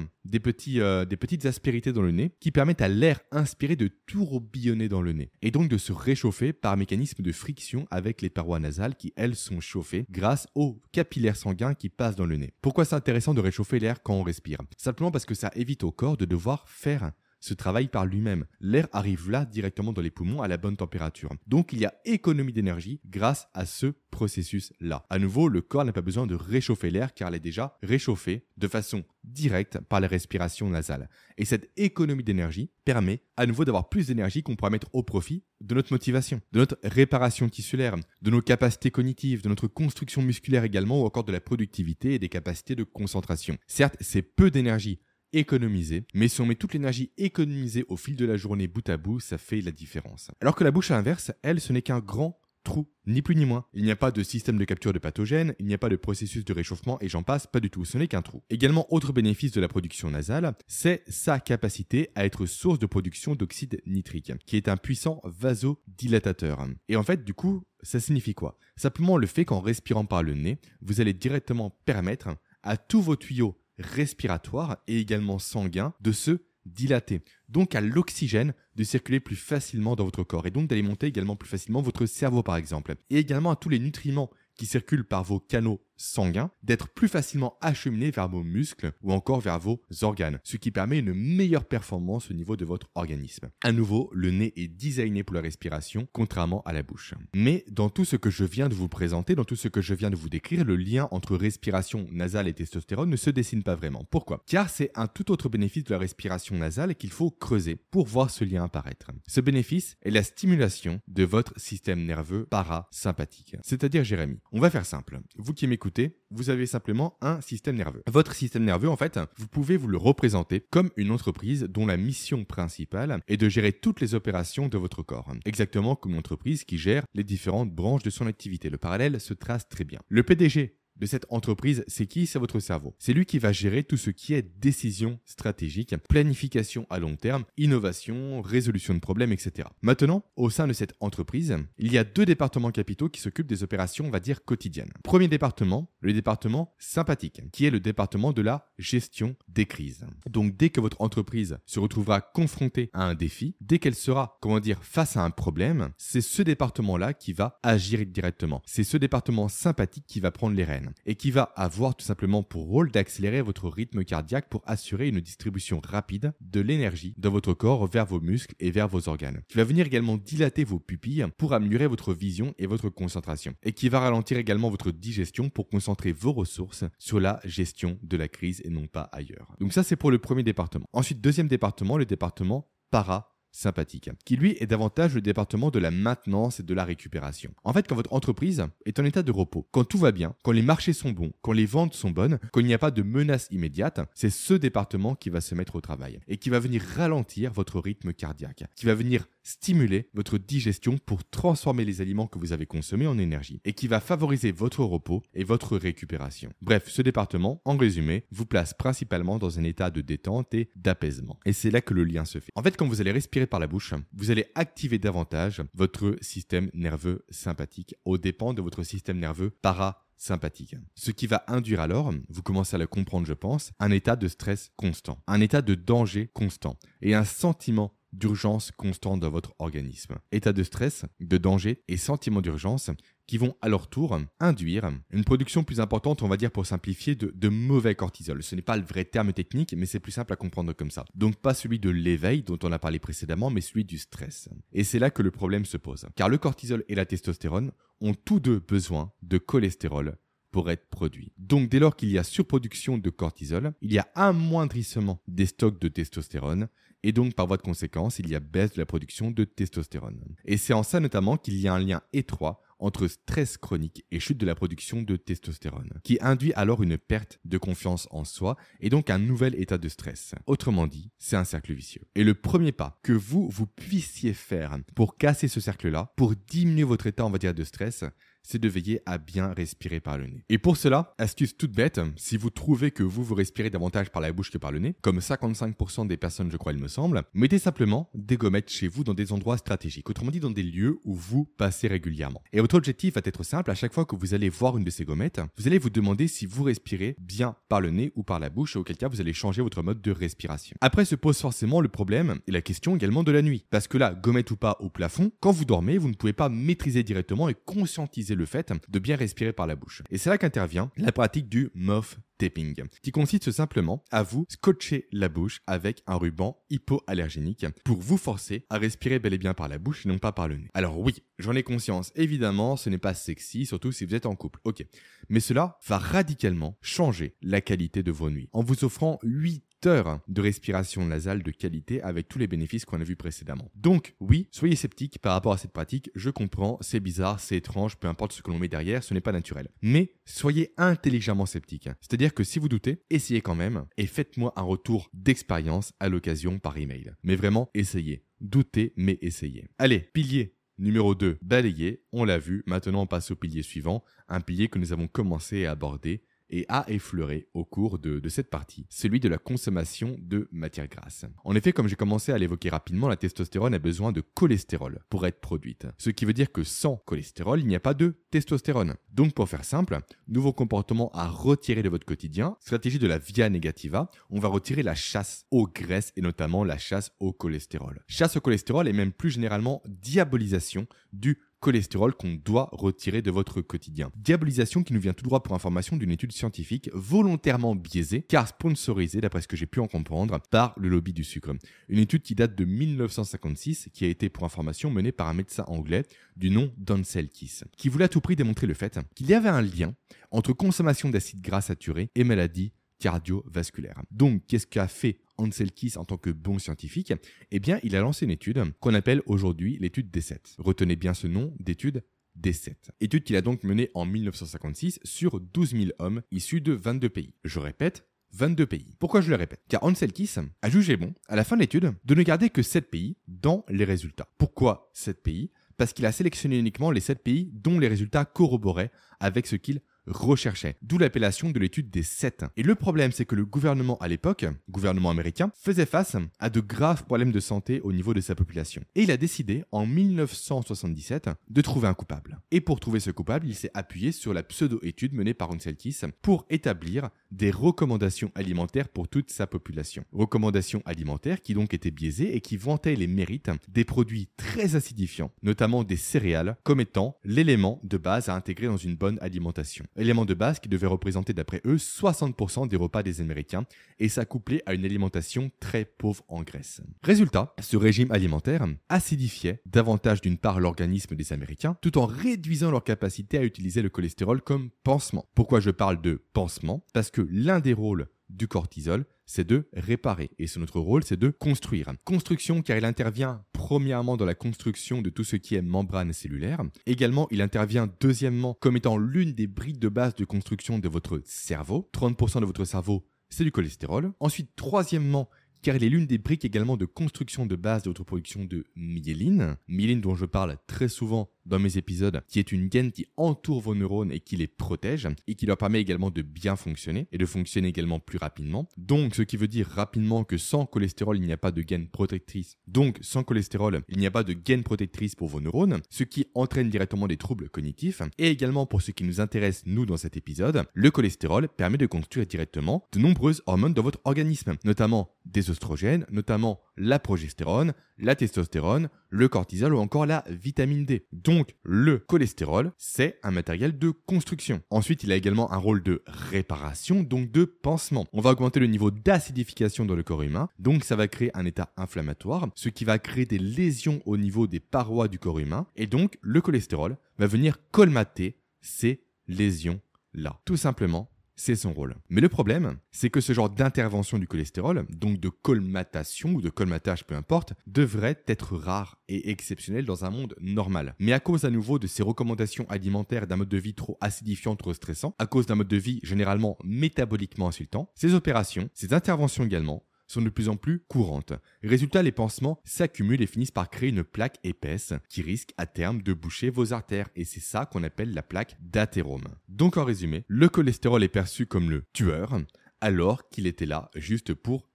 [0.77, 5.03] euh, des petites aspérités dans le nez qui permettent à l'air inspiré de tourbillonner dans
[5.03, 8.96] le nez et donc de se réchauffer par mécanisme de friction avec les parois nasales
[8.96, 12.53] qui, elles, sont chauffées grâce aux capillaires sanguins qui passent dans le nez.
[12.61, 14.59] Pourquoi c'est intéressant de réchauffer l'air quand on respire?
[14.77, 18.46] Simplement parce que ça évite au corps de devoir faire ce travail par lui-même.
[18.61, 21.31] L'air arrive là directement dans les poumons à la bonne température.
[21.46, 25.05] Donc il y a économie d'énergie grâce à ce processus-là.
[25.11, 28.46] À nouveau, le corps n'a pas besoin de réchauffer l'air car il est déjà réchauffé
[28.57, 31.09] de façon directe par la respiration nasale.
[31.37, 35.44] Et cette économie d'énergie permet à nouveau d'avoir plus d'énergie qu'on pourra mettre au profit
[35.61, 40.64] de notre motivation, de notre réparation tissulaire, de nos capacités cognitives, de notre construction musculaire
[40.64, 43.59] également ou encore de la productivité et des capacités de concentration.
[43.66, 45.01] Certes, c'est peu d'énergie
[45.32, 46.04] économiser.
[46.14, 49.20] Mais si on met toute l'énergie économisée au fil de la journée bout à bout,
[49.20, 50.30] ça fait la différence.
[50.40, 53.46] Alors que la bouche à l'inverse, elle, ce n'est qu'un grand trou, ni plus ni
[53.46, 53.64] moins.
[53.72, 55.96] Il n'y a pas de système de capture de pathogènes, il n'y a pas de
[55.96, 58.42] processus de réchauffement et j'en passe, pas du tout, ce n'est qu'un trou.
[58.50, 63.34] Également, autre bénéfice de la production nasale, c'est sa capacité à être source de production
[63.34, 66.66] d'oxyde nitrique, qui est un puissant vasodilatateur.
[66.88, 68.58] Et en fait, du coup, ça signifie quoi?
[68.76, 72.28] Simplement le fait qu'en respirant par le nez, vous allez directement permettre
[72.62, 78.84] à tous vos tuyaux respiratoire et également sanguin de se dilater, donc à l'oxygène de
[78.84, 82.56] circuler plus facilement dans votre corps et donc d'alimenter également plus facilement votre cerveau par
[82.56, 87.08] exemple, et également à tous les nutriments qui circulent par vos canaux sanguins d'être plus
[87.08, 91.66] facilement acheminés vers vos muscles ou encore vers vos organes, ce qui permet une meilleure
[91.66, 93.50] performance au niveau de votre organisme.
[93.62, 97.14] À nouveau, le nez est designé pour la respiration, contrairement à la bouche.
[97.34, 99.94] Mais dans tout ce que je viens de vous présenter, dans tout ce que je
[99.94, 103.74] viens de vous décrire, le lien entre respiration nasale et testostérone ne se dessine pas
[103.74, 104.04] vraiment.
[104.11, 104.42] Pourquoi?
[104.46, 108.30] Car c'est un tout autre bénéfice de la respiration nasale qu'il faut creuser pour voir
[108.30, 109.11] ce lien apparaître.
[109.26, 113.56] Ce bénéfice est la stimulation de votre système nerveux parasympathique.
[113.62, 115.20] C'est-à-dire, Jérémy, on va faire simple.
[115.37, 115.88] Vous qui m'écoutez,
[116.31, 118.03] vous avez simplement un système nerveux.
[118.11, 121.96] Votre système nerveux, en fait, vous pouvez vous le représenter comme une entreprise dont la
[121.96, 125.33] mission principale est de gérer toutes les opérations de votre corps.
[125.44, 128.70] Exactement comme une entreprise qui gère les différentes branches de son activité.
[128.70, 130.01] Le parallèle se trace très bien.
[130.09, 132.26] Le PDG de cette entreprise, c'est qui?
[132.26, 132.94] C'est votre cerveau.
[132.98, 137.44] C'est lui qui va gérer tout ce qui est décision stratégique, planification à long terme,
[137.56, 139.68] innovation, résolution de problèmes, etc.
[139.82, 143.62] Maintenant, au sein de cette entreprise, il y a deux départements capitaux qui s'occupent des
[143.62, 144.92] opérations, on va dire, quotidiennes.
[145.04, 150.06] Premier département, le département sympathique, qui est le département de la gestion des crises.
[150.28, 154.61] Donc dès que votre entreprise se retrouvera confrontée à un défi, dès qu'elle sera, comment
[154.61, 158.62] dire, face à un problème, c'est ce département-là qui va agir directement.
[158.66, 162.42] C'est ce département sympathique qui va prendre les rênes et qui va avoir tout simplement
[162.42, 167.55] pour rôle d'accélérer votre rythme cardiaque pour assurer une distribution rapide de l'énergie dans votre
[167.55, 169.42] corps vers vos muscles et vers vos organes.
[169.48, 173.55] Qui va venir également dilater vos pupilles pour améliorer votre vision et votre concentration.
[173.62, 178.16] Et qui va ralentir également votre digestion pour concentrer vos ressources sur la gestion de
[178.16, 179.55] la crise et non pas ailleurs.
[179.61, 180.87] Donc ça c'est pour le premier département.
[180.92, 185.90] Ensuite, deuxième département, le département para sympathique, qui lui est davantage le département de la
[185.90, 187.53] maintenance et de la récupération.
[187.64, 190.53] En fait, quand votre entreprise est en état de repos, quand tout va bien, quand
[190.53, 193.03] les marchés sont bons, quand les ventes sont bonnes, quand il n'y a pas de
[193.03, 196.83] menace immédiate, c'est ce département qui va se mettre au travail et qui va venir
[196.97, 202.38] ralentir votre rythme cardiaque, qui va venir stimuler votre digestion pour transformer les aliments que
[202.38, 206.52] vous avez consommés en énergie et qui va favoriser votre repos et votre récupération.
[206.61, 211.38] Bref, ce département, en résumé, vous place principalement dans un état de détente et d'apaisement.
[211.46, 212.52] Et c'est là que le lien se fait.
[212.54, 216.70] En fait, quand vous allez respirer par la bouche, vous allez activer davantage votre système
[216.74, 220.76] nerveux sympathique aux dépens de votre système nerveux parasympathique.
[220.94, 224.28] Ce qui va induire alors, vous commencez à le comprendre je pense, un état de
[224.28, 230.16] stress constant, un état de danger constant et un sentiment d'urgence constante dans votre organisme.
[230.33, 232.90] État de stress, de danger et sentiment d'urgence
[233.27, 237.14] qui vont à leur tour induire une production plus importante, on va dire pour simplifier,
[237.14, 238.42] de, mauvais cortisol.
[238.42, 241.05] Ce n'est pas le vrai terme technique, mais c'est plus simple à comprendre comme ça.
[241.14, 244.49] Donc pas celui de l'éveil dont on a parlé précédemment, mais celui du stress.
[244.73, 246.07] Et c'est là que le problème se pose.
[246.16, 250.16] Car le cortisol et la testostérone ont tous deux besoin de cholestérol
[250.51, 251.33] pour être produit.
[251.37, 255.79] Donc dès lors qu'il y a surproduction de cortisol, il y a amoindrissement des stocks
[255.79, 256.68] de testostérone
[257.02, 260.20] et donc par voie de conséquence, il y a baisse de la production de testostérone.
[260.44, 264.20] Et c'est en ça notamment qu'il y a un lien étroit entre stress chronique et
[264.20, 268.56] chute de la production de testostérone, qui induit alors une perte de confiance en soi
[268.80, 270.34] et donc un nouvel état de stress.
[270.46, 272.02] Autrement dit, c'est un cercle vicieux.
[272.14, 276.84] Et le premier pas que vous, vous puissiez faire pour casser ce cercle-là, pour diminuer
[276.84, 278.04] votre état, on va dire, de stress,
[278.42, 280.44] c'est de veiller à bien respirer par le nez.
[280.48, 284.22] Et pour cela, astuce toute bête, si vous trouvez que vous vous respirez davantage par
[284.22, 287.22] la bouche que par le nez, comme 55% des personnes je crois il me semble,
[287.35, 290.98] mettez simplement des gommettes chez vous dans des endroits stratégiques, autrement dit dans des lieux
[291.05, 292.42] où vous passez régulièrement.
[292.53, 294.90] Et votre objectif va être simple, à chaque fois que vous allez voir une de
[294.90, 298.40] ces gommettes, vous allez vous demander si vous respirez bien par le nez ou par
[298.40, 300.77] la bouche, auquel cas vous allez changer votre mode de respiration.
[300.81, 303.98] Après se pose forcément le problème et la question également de la nuit, parce que
[303.98, 307.48] là, gommette ou pas au plafond, quand vous dormez, vous ne pouvez pas maîtriser directement
[307.48, 310.02] et conscientiser le fait de bien respirer par la bouche.
[310.10, 315.08] Et c'est là qu'intervient la pratique du mouth taping, qui consiste simplement à vous scotcher
[315.12, 319.68] la bouche avec un ruban hypoallergénique pour vous forcer à respirer bel et bien par
[319.68, 320.70] la bouche et non pas par le nez.
[320.72, 324.36] Alors oui, j'en ai conscience, évidemment, ce n'est pas sexy, surtout si vous êtes en
[324.36, 324.84] couple, ok.
[325.28, 330.40] Mais cela va radicalement changer la qualité de vos nuits en vous offrant 8 de
[330.40, 333.70] respiration nasale de qualité avec tous les bénéfices qu'on a vus précédemment.
[333.74, 337.96] Donc oui, soyez sceptiques par rapport à cette pratique, je comprends, c'est bizarre, c'est étrange,
[337.96, 339.68] peu importe ce que l'on met derrière, ce n'est pas naturel.
[339.82, 341.88] Mais soyez intelligemment sceptiques.
[342.00, 346.58] C'est-à-dire que si vous doutez, essayez quand même et faites-moi un retour d'expérience à l'occasion
[346.58, 347.12] par email.
[347.22, 348.24] Mais vraiment, essayez.
[348.40, 349.68] Doutez, mais essayez.
[349.78, 354.40] Allez, pilier Numéro 2, balayé, on l'a vu, maintenant on passe au pilier suivant, un
[354.40, 358.87] pilier que nous avons commencé à aborder, et a effleuré au cours de, cette partie,
[358.90, 361.24] celui de la consommation de matières grasses.
[361.44, 365.26] En effet, comme j'ai commencé à l'évoquer rapidement, la testostérone a besoin de cholestérol pour
[365.26, 365.87] être produite.
[365.98, 368.94] Ce qui veut dire que sans cholestérol, il n'y a pas de testostérone.
[369.11, 373.48] Donc pour faire simple, nouveau comportement à retirer de votre quotidien, stratégie de la via
[373.48, 378.02] negativa, on va retirer la chasse aux graisses et notamment la chasse au cholestérol.
[378.06, 383.61] Chasse au cholestérol et même plus généralement diabolisation du cholestérol qu'on doit retirer de votre
[383.61, 384.11] quotidien.
[384.16, 389.21] Diabolisation qui nous vient tout droit pour information d'une étude scientifique volontairement biaisée, car sponsorisée,
[389.21, 391.53] d'après ce que j'ai pu en comprendre, par le lobby du sucre.
[391.88, 395.64] Une étude qui date de 1956, qui a été pour information menée par un médecin
[395.66, 396.05] anglais
[396.37, 399.49] du nom d'Ansel Kiss, qui voulait à tout prix démontrer le fait qu'il y avait
[399.49, 399.94] un lien
[400.31, 404.03] entre consommation d'acides gras saturés et maladie cardiovasculaire.
[404.11, 407.12] Donc, qu'est-ce qu'a fait Ansel en tant que bon scientifique,
[407.51, 410.57] eh bien, il a lancé une étude qu'on appelle aujourd'hui l'étude D7.
[410.59, 412.03] Retenez bien ce nom d'étude
[412.40, 412.74] D7.
[413.01, 417.35] Étude qu'il a donc menée en 1956 sur 12 000 hommes issus de 22 pays.
[417.44, 418.94] Je répète, 22 pays.
[418.98, 419.62] Pourquoi je le répète?
[419.68, 422.62] Car Ansel Keys a jugé bon, à la fin de l'étude, de ne garder que
[422.62, 424.29] 7 pays dans les résultats.
[424.38, 425.51] Pourquoi 7 pays?
[425.77, 429.81] Parce qu'il a sélectionné uniquement les 7 pays dont les résultats corroboraient avec ce qu'il
[430.09, 432.44] recherchait, d'où l'appellation de l'étude des 7.
[432.57, 436.61] Et le problème, c'est que le gouvernement à l'époque, gouvernement américain, faisait face à de
[436.61, 438.83] graves problèmes de santé au niveau de sa population.
[438.94, 442.38] Et il a décidé, en 1977, de trouver un coupable.
[442.51, 446.47] Et pour trouver ce coupable, il s'est appuyé sur la pseudo-étude menée par Unselkis pour
[446.51, 450.05] établir des recommandations alimentaires pour toute sa population.
[450.12, 455.31] Recommandations alimentaires qui donc étaient biaisées et qui vantaient les mérites des produits très acidifiants,
[455.42, 460.24] notamment des céréales, comme étant l'élément de base à intégrer dans une bonne alimentation élément
[460.24, 463.64] de base qui devait représenter d'après eux 60% des repas des Américains
[463.98, 466.80] et s'accoupler à une alimentation très pauvre en graisse.
[467.02, 472.84] Résultat, ce régime alimentaire acidifiait davantage d'une part l'organisme des Américains tout en réduisant leur
[472.84, 475.26] capacité à utiliser le cholestérol comme pansement.
[475.34, 476.84] Pourquoi je parle de pansement?
[476.92, 480.30] Parce que l'un des rôles du cortisol, c'est de réparer.
[480.38, 481.92] Et c'est notre rôle, c'est de construire.
[482.04, 486.62] Construction, car il intervient premièrement dans la construction de tout ce qui est membrane cellulaire.
[486.87, 491.20] Également, il intervient deuxièmement comme étant l'une des briques de base de construction de votre
[491.26, 491.87] cerveau.
[491.92, 494.12] 30% de votre cerveau, c'est du cholestérol.
[494.20, 495.28] Ensuite, troisièmement,
[495.62, 499.57] car il est l'une des briques également de construction de base de production de myéline.
[499.68, 503.61] Myéline dont je parle très souvent dans mes épisodes, qui est une gaine qui entoure
[503.61, 507.18] vos neurones et qui les protège, et qui leur permet également de bien fonctionner, et
[507.18, 508.68] de fonctionner également plus rapidement.
[508.77, 511.88] Donc, ce qui veut dire rapidement que sans cholestérol, il n'y a pas de gaine
[511.88, 512.59] protectrice.
[512.66, 516.27] Donc, sans cholestérol, il n'y a pas de gaine protectrice pour vos neurones, ce qui
[516.35, 518.03] entraîne directement des troubles cognitifs.
[518.18, 521.87] Et également, pour ce qui nous intéresse, nous, dans cet épisode, le cholestérol permet de
[521.87, 528.14] construire directement de nombreuses hormones dans votre organisme, notamment des oestrogènes, notamment la progestérone, la
[528.14, 531.06] testostérone, le cortisol ou encore la vitamine D.
[531.12, 534.62] Donc le cholestérol, c'est un matériel de construction.
[534.70, 538.06] Ensuite, il a également un rôle de réparation, donc de pansement.
[538.12, 541.44] On va augmenter le niveau d'acidification dans le corps humain, donc ça va créer un
[541.44, 545.66] état inflammatoire, ce qui va créer des lésions au niveau des parois du corps humain,
[545.76, 549.80] et donc le cholestérol va venir colmater ces lésions
[550.14, 550.40] là.
[550.44, 551.94] Tout simplement c'est son rôle.
[552.11, 556.51] Mais le problème, c'est que ce genre d'intervention du cholestérol, donc de colmatation ou de
[556.51, 560.94] colmatage, peu importe, devrait être rare et exceptionnel dans un monde normal.
[560.98, 564.57] Mais à cause à nouveau de ces recommandations alimentaires d'un mode de vie trop acidifiant,
[564.57, 569.44] trop stressant, à cause d'un mode de vie généralement métaboliquement insultant, ces opérations, ces interventions
[569.44, 571.35] également, sont de plus en plus courantes.
[571.62, 576.03] Résultat, les pansements s'accumulent et finissent par créer une plaque épaisse qui risque à terme
[576.03, 577.09] de boucher vos artères.
[577.14, 579.29] Et c'est ça qu'on appelle la plaque d'athérome.
[579.49, 582.40] Donc en résumé, le cholestérol est perçu comme le tueur,
[582.81, 584.67] alors qu'il était là juste pour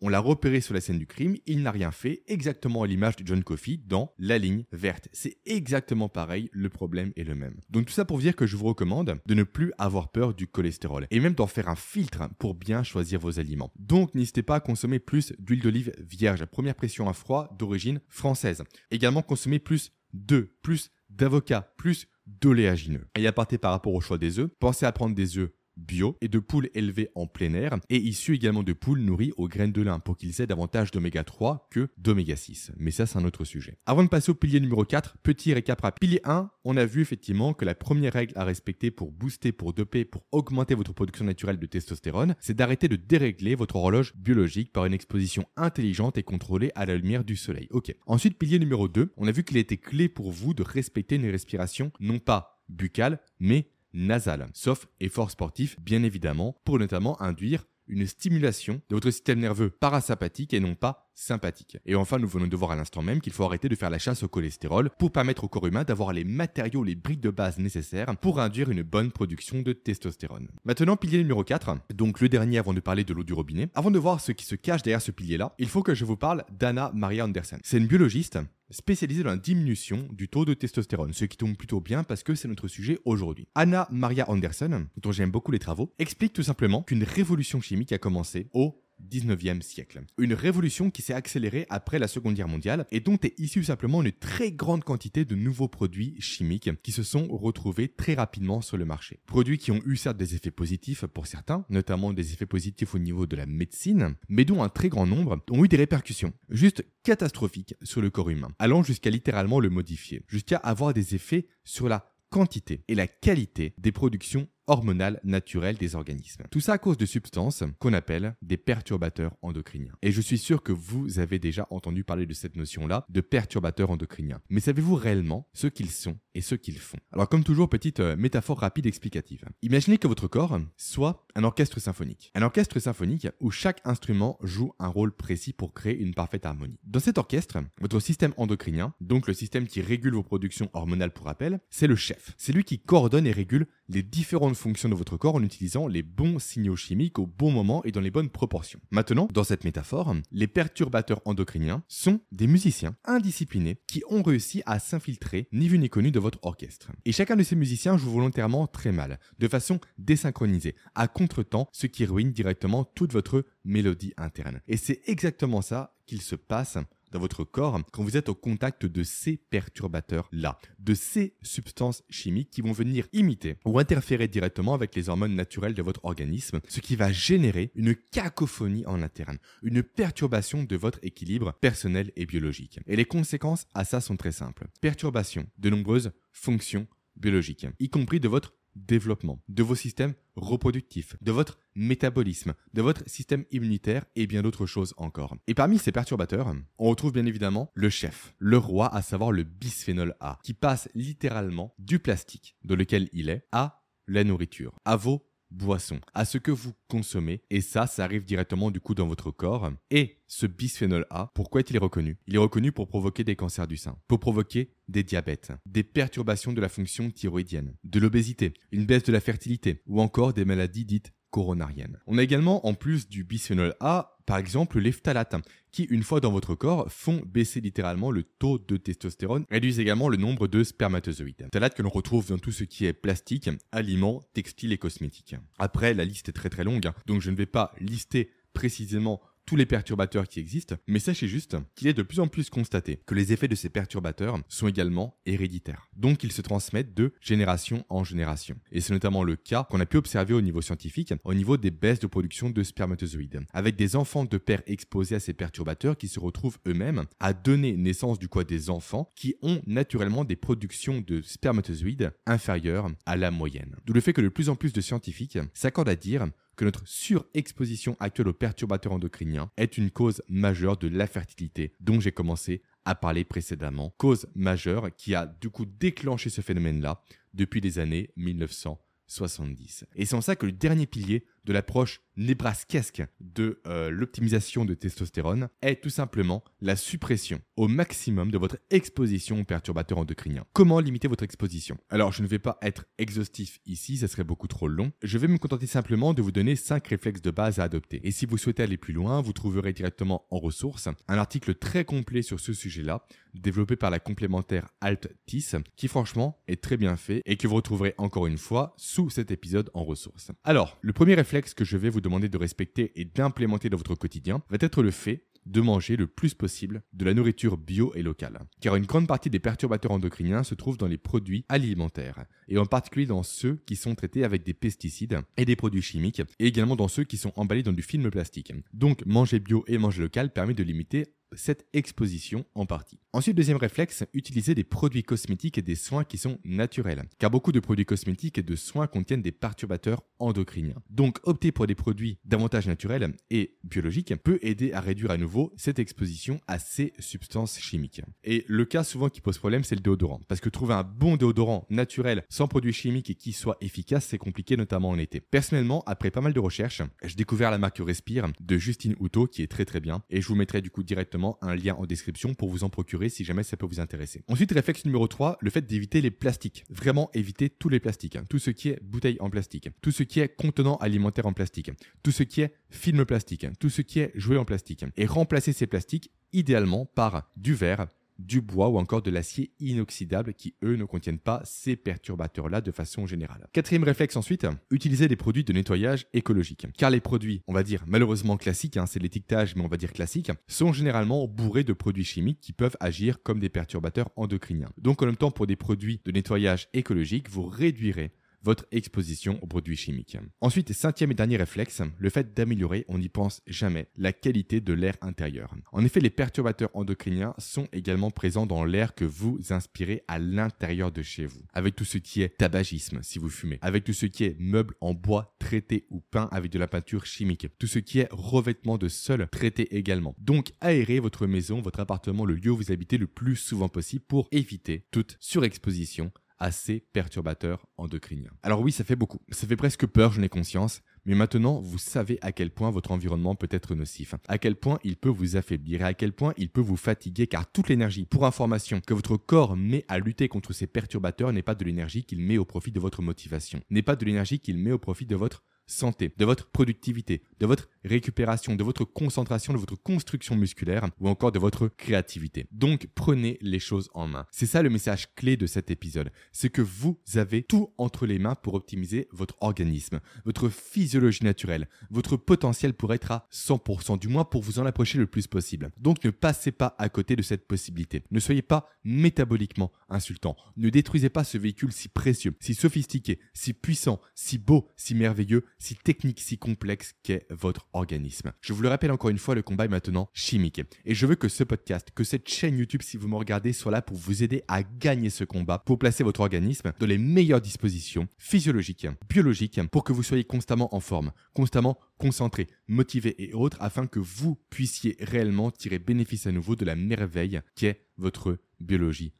[0.00, 3.16] on l'a repéré sur la scène du crime, il n'a rien fait, exactement à l'image
[3.16, 5.08] de John Coffey dans La ligne verte.
[5.12, 7.56] C'est exactement pareil, le problème est le même.
[7.70, 10.46] Donc tout ça pour dire que je vous recommande de ne plus avoir peur du
[10.46, 13.72] cholestérol et même d'en faire un filtre pour bien choisir vos aliments.
[13.78, 18.64] Donc n'hésitez pas à consommer plus d'huile d'olive vierge, première pression à froid d'origine française.
[18.90, 23.06] Également consommer plus d'œufs, plus d'avocats, plus d'oléagineux.
[23.16, 26.16] Et à partir par rapport au choix des œufs, pensez à prendre des œufs bio
[26.20, 29.72] et de poules élevées en plein air et issus également de poules nourries aux graines
[29.72, 32.72] de lin pour qu'ils aient davantage d'oméga 3 que d'oméga 6.
[32.76, 33.78] Mais ça, c'est un autre sujet.
[33.86, 36.00] Avant de passer au pilier numéro 4, petit récap rapide.
[36.00, 39.72] Pilier 1, on a vu effectivement que la première règle à respecter pour booster, pour
[39.72, 44.72] doper, pour augmenter votre production naturelle de testostérone, c'est d'arrêter de dérégler votre horloge biologique
[44.72, 47.68] par une exposition intelligente et contrôlée à la lumière du soleil.
[47.70, 47.94] Ok.
[48.06, 51.30] Ensuite, pilier numéro 2, on a vu qu'il était clé pour vous de respecter une
[51.30, 58.06] respiration non pas buccale, mais nasale, sauf effort sportif bien évidemment, pour notamment induire une
[58.06, 61.78] stimulation de votre système nerveux parasympathique et non pas sympathique.
[61.84, 63.98] Et enfin, nous venons de voir à l'instant même qu'il faut arrêter de faire la
[63.98, 67.58] chasse au cholestérol pour permettre au corps humain d'avoir les matériaux, les briques de base
[67.58, 70.48] nécessaires pour induire une bonne production de testostérone.
[70.64, 73.68] Maintenant, pilier numéro 4, donc le dernier avant de parler de l'eau du robinet.
[73.74, 76.16] Avant de voir ce qui se cache derrière ce pilier-là, il faut que je vous
[76.16, 77.58] parle d'Anna Maria Anderson.
[77.64, 78.38] C'est une biologiste
[78.70, 82.34] spécialisée dans la diminution du taux de testostérone, ce qui tombe plutôt bien parce que
[82.34, 83.48] c'est notre sujet aujourd'hui.
[83.54, 87.98] Anna Maria Anderson, dont j'aime beaucoup les travaux, explique tout simplement qu'une révolution chimique a
[87.98, 90.02] commencé au 19e siècle.
[90.18, 94.02] Une révolution qui s'est accélérée après la Seconde Guerre mondiale et dont est issue simplement
[94.02, 98.76] une très grande quantité de nouveaux produits chimiques qui se sont retrouvés très rapidement sur
[98.76, 99.20] le marché.
[99.26, 102.98] Produits qui ont eu certes des effets positifs pour certains, notamment des effets positifs au
[102.98, 106.84] niveau de la médecine, mais dont un très grand nombre ont eu des répercussions juste
[107.02, 111.88] catastrophiques sur le corps humain, allant jusqu'à littéralement le modifier, jusqu'à avoir des effets sur
[111.88, 116.44] la quantité et la qualité des productions hormonales naturelles des organismes.
[116.50, 119.94] Tout ça à cause de substances qu'on appelle des perturbateurs endocriniens.
[120.02, 123.90] Et je suis sûr que vous avez déjà entendu parler de cette notion-là, de perturbateurs
[123.90, 124.40] endocriniens.
[124.50, 126.98] Mais savez-vous réellement ce qu'ils sont et ce qu'ils font?
[127.12, 129.44] Alors comme toujours, petite euh, métaphore rapide explicative.
[129.62, 132.30] Imaginez que votre corps soit un orchestre symphonique.
[132.34, 136.78] Un orchestre symphonique où chaque instrument joue un rôle précis pour créer une parfaite harmonie.
[136.84, 141.26] Dans cet orchestre, votre système endocrinien, donc le système qui régule vos productions hormonales pour
[141.26, 142.34] rappel, c'est le chef.
[142.36, 146.02] C'est lui qui coordonne et régule les différentes fonctions de votre corps en utilisant les
[146.02, 148.80] bons signaux chimiques au bon moment et dans les bonnes proportions.
[148.90, 154.78] Maintenant, dans cette métaphore, les perturbateurs endocriniens sont des musiciens indisciplinés qui ont réussi à
[154.78, 156.90] s'infiltrer ni vu ni connu de votre orchestre.
[157.04, 161.86] Et chacun de ces musiciens joue volontairement très mal, de façon désynchronisée, à contre-temps, ce
[161.86, 164.60] qui ruine directement toute votre mélodie interne.
[164.66, 166.78] Et c'est exactement ça qu'il se passe
[167.12, 172.50] dans votre corps quand vous êtes au contact de ces perturbateurs-là, de ces substances chimiques
[172.50, 176.80] qui vont venir imiter ou interférer directement avec les hormones naturelles de votre organisme, ce
[176.80, 182.80] qui va générer une cacophonie en interne, une perturbation de votre équilibre personnel et biologique.
[182.86, 184.66] Et les conséquences à ça sont très simples.
[184.80, 188.54] Perturbation de nombreuses fonctions biologiques, y compris de votre
[188.86, 194.66] développement, de vos systèmes reproductifs, de votre métabolisme, de votre système immunitaire et bien d'autres
[194.66, 195.36] choses encore.
[195.46, 199.42] Et parmi ces perturbateurs, on retrouve bien évidemment le chef, le roi, à savoir le
[199.42, 204.96] bisphénol A, qui passe littéralement du plastique dans lequel il est à la nourriture, à
[204.96, 209.06] vos boisson, à ce que vous consommez, et ça, ça arrive directement du coup dans
[209.06, 209.70] votre corps.
[209.90, 212.18] Et ce bisphénol A, pourquoi est-il reconnu?
[212.26, 216.52] Il est reconnu pour provoquer des cancers du sein, pour provoquer des diabètes, des perturbations
[216.52, 220.84] de la fonction thyroïdienne, de l'obésité, une baisse de la fertilité, ou encore des maladies
[220.84, 221.98] dites coronariennes.
[222.06, 225.36] On a également, en plus du bisphénol A, par exemple les phtalates,
[225.70, 230.08] qui, une fois dans votre corps, font baisser littéralement le taux de testostérone, réduisent également
[230.08, 231.48] le nombre de spermatozoïdes.
[231.52, 235.36] Phtalates que l'on retrouve dans tout ce qui est plastique, aliments, textiles et cosmétiques.
[235.58, 239.20] Après, la liste est très très longue, hein, donc je ne vais pas lister précisément
[239.48, 243.00] tous les perturbateurs qui existent, mais sachez juste qu'il est de plus en plus constaté
[243.06, 245.88] que les effets de ces perturbateurs sont également héréditaires.
[245.96, 248.56] Donc ils se transmettent de génération en génération.
[248.72, 251.70] Et c'est notamment le cas qu'on a pu observer au niveau scientifique, au niveau des
[251.70, 256.08] baisses de production de spermatozoïdes, avec des enfants de pères exposés à ces perturbateurs qui
[256.08, 261.00] se retrouvent eux-mêmes à donner naissance du à des enfants qui ont naturellement des productions
[261.00, 263.76] de spermatozoïdes inférieures à la moyenne.
[263.86, 266.26] D'où le fait que de plus en plus de scientifiques s'accordent à dire
[266.58, 272.10] que notre surexposition actuelle aux perturbateurs endocriniens est une cause majeure de l'infertilité dont j'ai
[272.10, 273.94] commencé à parler précédemment.
[273.96, 277.00] Cause majeure qui a du coup déclenché ce phénomène-là
[277.32, 279.84] depuis les années 1970.
[279.94, 284.74] Et c'est en ça que le dernier pilier de l'approche nébrasquesque de euh, l'optimisation de
[284.74, 290.44] testostérone est tout simplement la suppression au maximum de votre exposition aux perturbateurs endocriniens.
[290.52, 291.78] Comment limiter votre exposition?
[291.88, 294.92] Alors, je ne vais pas être exhaustif ici, ça serait beaucoup trop long.
[295.02, 298.00] Je vais me contenter simplement de vous donner 5 réflexes de base à adopter.
[298.06, 301.84] Et si vous souhaitez aller plus loin, vous trouverez directement en ressources un article très
[301.84, 307.22] complet sur ce sujet-là, développé par la complémentaire Alt-TIS, qui franchement est très bien fait
[307.24, 310.32] et que vous retrouverez encore une fois sous cet épisode en ressources.
[310.44, 313.94] Alors, le premier réflexe que je vais vous demander de respecter et d'implémenter dans votre
[313.94, 318.02] quotidien va être le fait de manger le plus possible de la nourriture bio et
[318.02, 318.38] locale.
[318.60, 322.66] Car une grande partie des perturbateurs endocriniens se trouvent dans les produits alimentaires, et en
[322.66, 326.76] particulier dans ceux qui sont traités avec des pesticides et des produits chimiques, et également
[326.76, 328.52] dans ceux qui sont emballés dans du film plastique.
[328.74, 332.98] Donc manger bio et manger local permet de limiter cette exposition en partie.
[333.12, 337.52] Ensuite, deuxième réflexe, utiliser des produits cosmétiques et des soins qui sont naturels, car beaucoup
[337.52, 340.82] de produits cosmétiques et de soins contiennent des perturbateurs endocriniens.
[340.90, 345.52] Donc, opter pour des produits davantage naturels et biologiques peut aider à réduire à nouveau
[345.56, 348.02] cette exposition à ces substances chimiques.
[348.24, 351.16] Et le cas souvent qui pose problème, c'est le déodorant, parce que trouver un bon
[351.16, 355.20] déodorant naturel sans produits chimiques et qui soit efficace, c'est compliqué notamment en été.
[355.20, 359.42] Personnellement, après pas mal de recherches, j'ai découvert la marque Respire de Justine Houtot qui
[359.42, 362.34] est très très bien, et je vous mettrai du coup directement un lien en description
[362.34, 364.22] pour vous en procurer si jamais ça peut vous intéresser.
[364.28, 366.64] Ensuite, réflexe numéro 3, le fait d'éviter les plastiques.
[366.70, 368.16] Vraiment éviter tous les plastiques.
[368.16, 368.24] Hein.
[368.28, 371.70] Tout ce qui est bouteille en plastique, tout ce qui est contenant alimentaire en plastique,
[372.02, 374.84] tout ce qui est film plastique, tout ce qui est jouet en plastique.
[374.96, 377.86] Et remplacer ces plastiques idéalement par du verre,
[378.18, 382.70] du bois ou encore de l'acier inoxydable qui, eux, ne contiennent pas ces perturbateurs-là de
[382.70, 383.46] façon générale.
[383.52, 386.66] Quatrième réflexe ensuite, utiliser des produits de nettoyage écologique.
[386.76, 389.92] Car les produits, on va dire malheureusement classiques, hein, c'est l'étiquetage, mais on va dire
[389.92, 394.70] classique, sont généralement bourrés de produits chimiques qui peuvent agir comme des perturbateurs endocriniens.
[394.78, 398.12] Donc en même temps, pour des produits de nettoyage écologique, vous réduirez
[398.48, 400.16] votre exposition aux produits chimiques.
[400.40, 404.72] Ensuite, cinquième et dernier réflexe, le fait d'améliorer, on n'y pense jamais, la qualité de
[404.72, 405.54] l'air intérieur.
[405.70, 410.90] En effet, les perturbateurs endocriniens sont également présents dans l'air que vous inspirez à l'intérieur
[410.90, 411.42] de chez vous.
[411.52, 414.76] Avec tout ce qui est tabagisme si vous fumez, avec tout ce qui est meubles
[414.80, 418.78] en bois traités ou peints avec de la peinture chimique, tout ce qui est revêtement
[418.78, 420.16] de sol traité également.
[420.16, 424.06] Donc, aérez votre maison, votre appartement, le lieu où vous habitez le plus souvent possible
[424.08, 428.30] pour éviter toute surexposition assez perturbateurs endocriniens.
[428.42, 429.20] Alors oui, ça fait beaucoup.
[429.30, 430.82] Ça fait presque peur, j'en ai conscience.
[431.04, 434.78] Mais maintenant, vous savez à quel point votre environnement peut être nocif, à quel point
[434.84, 438.04] il peut vous affaiblir et à quel point il peut vous fatiguer car toute l'énergie,
[438.04, 442.04] pour information, que votre corps met à lutter contre ces perturbateurs n'est pas de l'énergie
[442.04, 445.06] qu'il met au profit de votre motivation, n'est pas de l'énergie qu'il met au profit
[445.06, 450.34] de votre santé, de votre productivité, de votre récupération, de votre concentration, de votre construction
[450.34, 452.46] musculaire ou encore de votre créativité.
[452.50, 454.26] Donc prenez les choses en main.
[454.32, 456.10] C'est ça le message clé de cet épisode.
[456.32, 461.68] C'est que vous avez tout entre les mains pour optimiser votre organisme, votre physiologie naturelle,
[461.90, 465.70] votre potentiel pour être à 100%, du moins pour vous en approcher le plus possible.
[465.78, 468.02] Donc ne passez pas à côté de cette possibilité.
[468.10, 470.36] Ne soyez pas métaboliquement insultant.
[470.56, 475.44] Ne détruisez pas ce véhicule si précieux, si sophistiqué, si puissant, si beau, si merveilleux,
[475.58, 478.32] si technique, si complexe qu'est votre organisme.
[478.40, 480.60] Je vous le rappelle encore une fois, le combat est maintenant chimique.
[480.84, 483.72] Et je veux que ce podcast, que cette chaîne YouTube, si vous me regardez, soit
[483.72, 487.40] là pour vous aider à gagner ce combat, pour placer votre organisme dans les meilleures
[487.40, 493.58] dispositions physiologiques, biologiques, pour que vous soyez constamment en forme, constamment concentré, motivé et autres,
[493.60, 499.12] afin que vous puissiez réellement tirer bénéfice à nouveau de la merveille qu'est votre biologie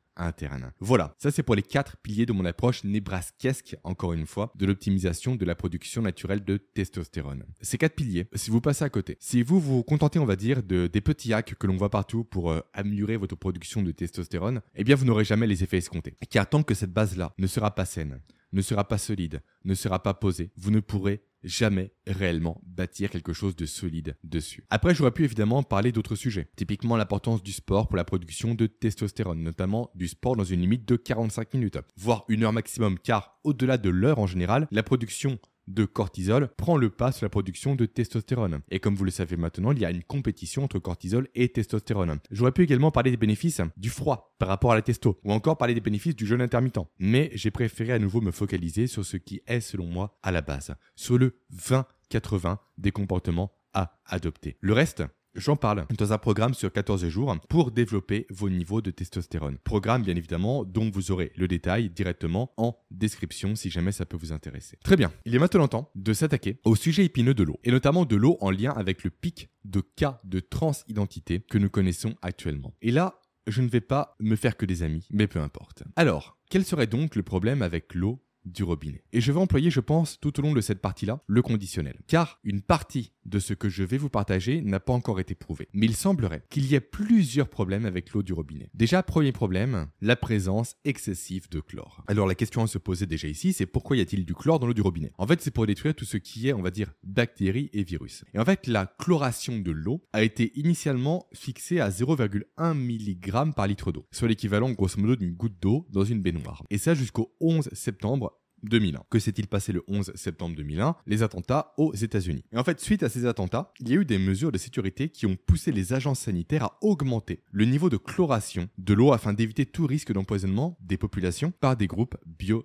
[0.80, 4.66] Voilà, ça c'est pour les quatre piliers de mon approche nébrasquesque, encore une fois, de
[4.66, 7.44] l'optimisation de la production naturelle de testostérone.
[7.60, 10.62] Ces quatre piliers, si vous passez à côté, si vous vous contentez, on va dire,
[10.62, 14.60] de, des petits hacks que l'on voit partout pour euh, améliorer votre production de testostérone,
[14.74, 16.14] eh bien vous n'aurez jamais les effets escomptés.
[16.30, 18.20] Car tant que cette base-là ne sera pas saine,
[18.52, 23.32] ne sera pas solide, ne sera pas posée, vous ne pourrez jamais réellement bâtir quelque
[23.32, 24.64] chose de solide dessus.
[24.70, 28.66] Après, j'aurais pu évidemment parler d'autres sujets, typiquement l'importance du sport pour la production de
[28.66, 33.39] testostérone, notamment du sport dans une limite de 45 minutes, voire une heure maximum, car
[33.45, 37.74] au-delà de l'heure en général, la production de cortisol prend le pas sur la production
[37.74, 38.60] de testostérone.
[38.70, 42.18] Et comme vous le savez maintenant, il y a une compétition entre cortisol et testostérone.
[42.30, 45.58] J'aurais pu également parler des bénéfices du froid par rapport à la testo, ou encore
[45.58, 46.78] parler des bénéfices du jeûne intermittent.
[46.98, 50.40] Mais j'ai préféré à nouveau me focaliser sur ce qui est selon moi à la
[50.40, 54.56] base, sur le 20-80 des comportements à adopter.
[54.60, 55.04] Le reste,
[55.34, 59.58] J'en parle dans un programme sur 14 jours pour développer vos niveaux de testostérone.
[59.62, 64.16] Programme bien évidemment dont vous aurez le détail directement en description si jamais ça peut
[64.16, 64.78] vous intéresser.
[64.82, 68.04] Très bien, il est maintenant temps de s'attaquer au sujet épineux de l'eau et notamment
[68.04, 72.74] de l'eau en lien avec le pic de cas de transidentité que nous connaissons actuellement.
[72.82, 75.82] Et là, je ne vais pas me faire que des amis, mais peu importe.
[75.96, 79.05] Alors, quel serait donc le problème avec l'eau du robinet.
[79.12, 82.01] Et je vais employer, je pense, tout au long de cette partie-là, le conditionnel.
[82.07, 85.68] Car une partie de ce que je vais vous partager n'a pas encore été prouvé.
[85.72, 88.70] Mais il semblerait qu'il y ait plusieurs problèmes avec l'eau du robinet.
[88.74, 92.03] Déjà, premier problème, la présence excessive de chlore.
[92.07, 94.66] Alors la question à se poser déjà ici, c'est pourquoi y a-t-il du chlore dans
[94.66, 95.12] l'eau du robinet?
[95.18, 98.24] En fait, c'est pour détruire tout ce qui est, on va dire, bactéries et virus.
[98.34, 103.66] Et en fait, la chloration de l'eau a été initialement fixée à 0,1 mg par
[103.66, 106.64] litre d'eau, soit l'équivalent grosso modo d'une goutte d'eau dans une baignoire.
[106.70, 109.02] Et ça jusqu'au 11 septembre 2001.
[109.11, 112.44] Que s'est-il passé le 11 septembre 2001 Les attentats aux États-Unis?
[112.52, 115.09] Et en fait, suite à ces attentats, il y a eu des mesures de sécurité
[115.09, 119.32] qui ont poussé les agences sanitaires à augmenter le niveau de chloration de l'eau afin
[119.32, 122.64] d'éviter tout risque d'empoisonnement des populations par des groupes bio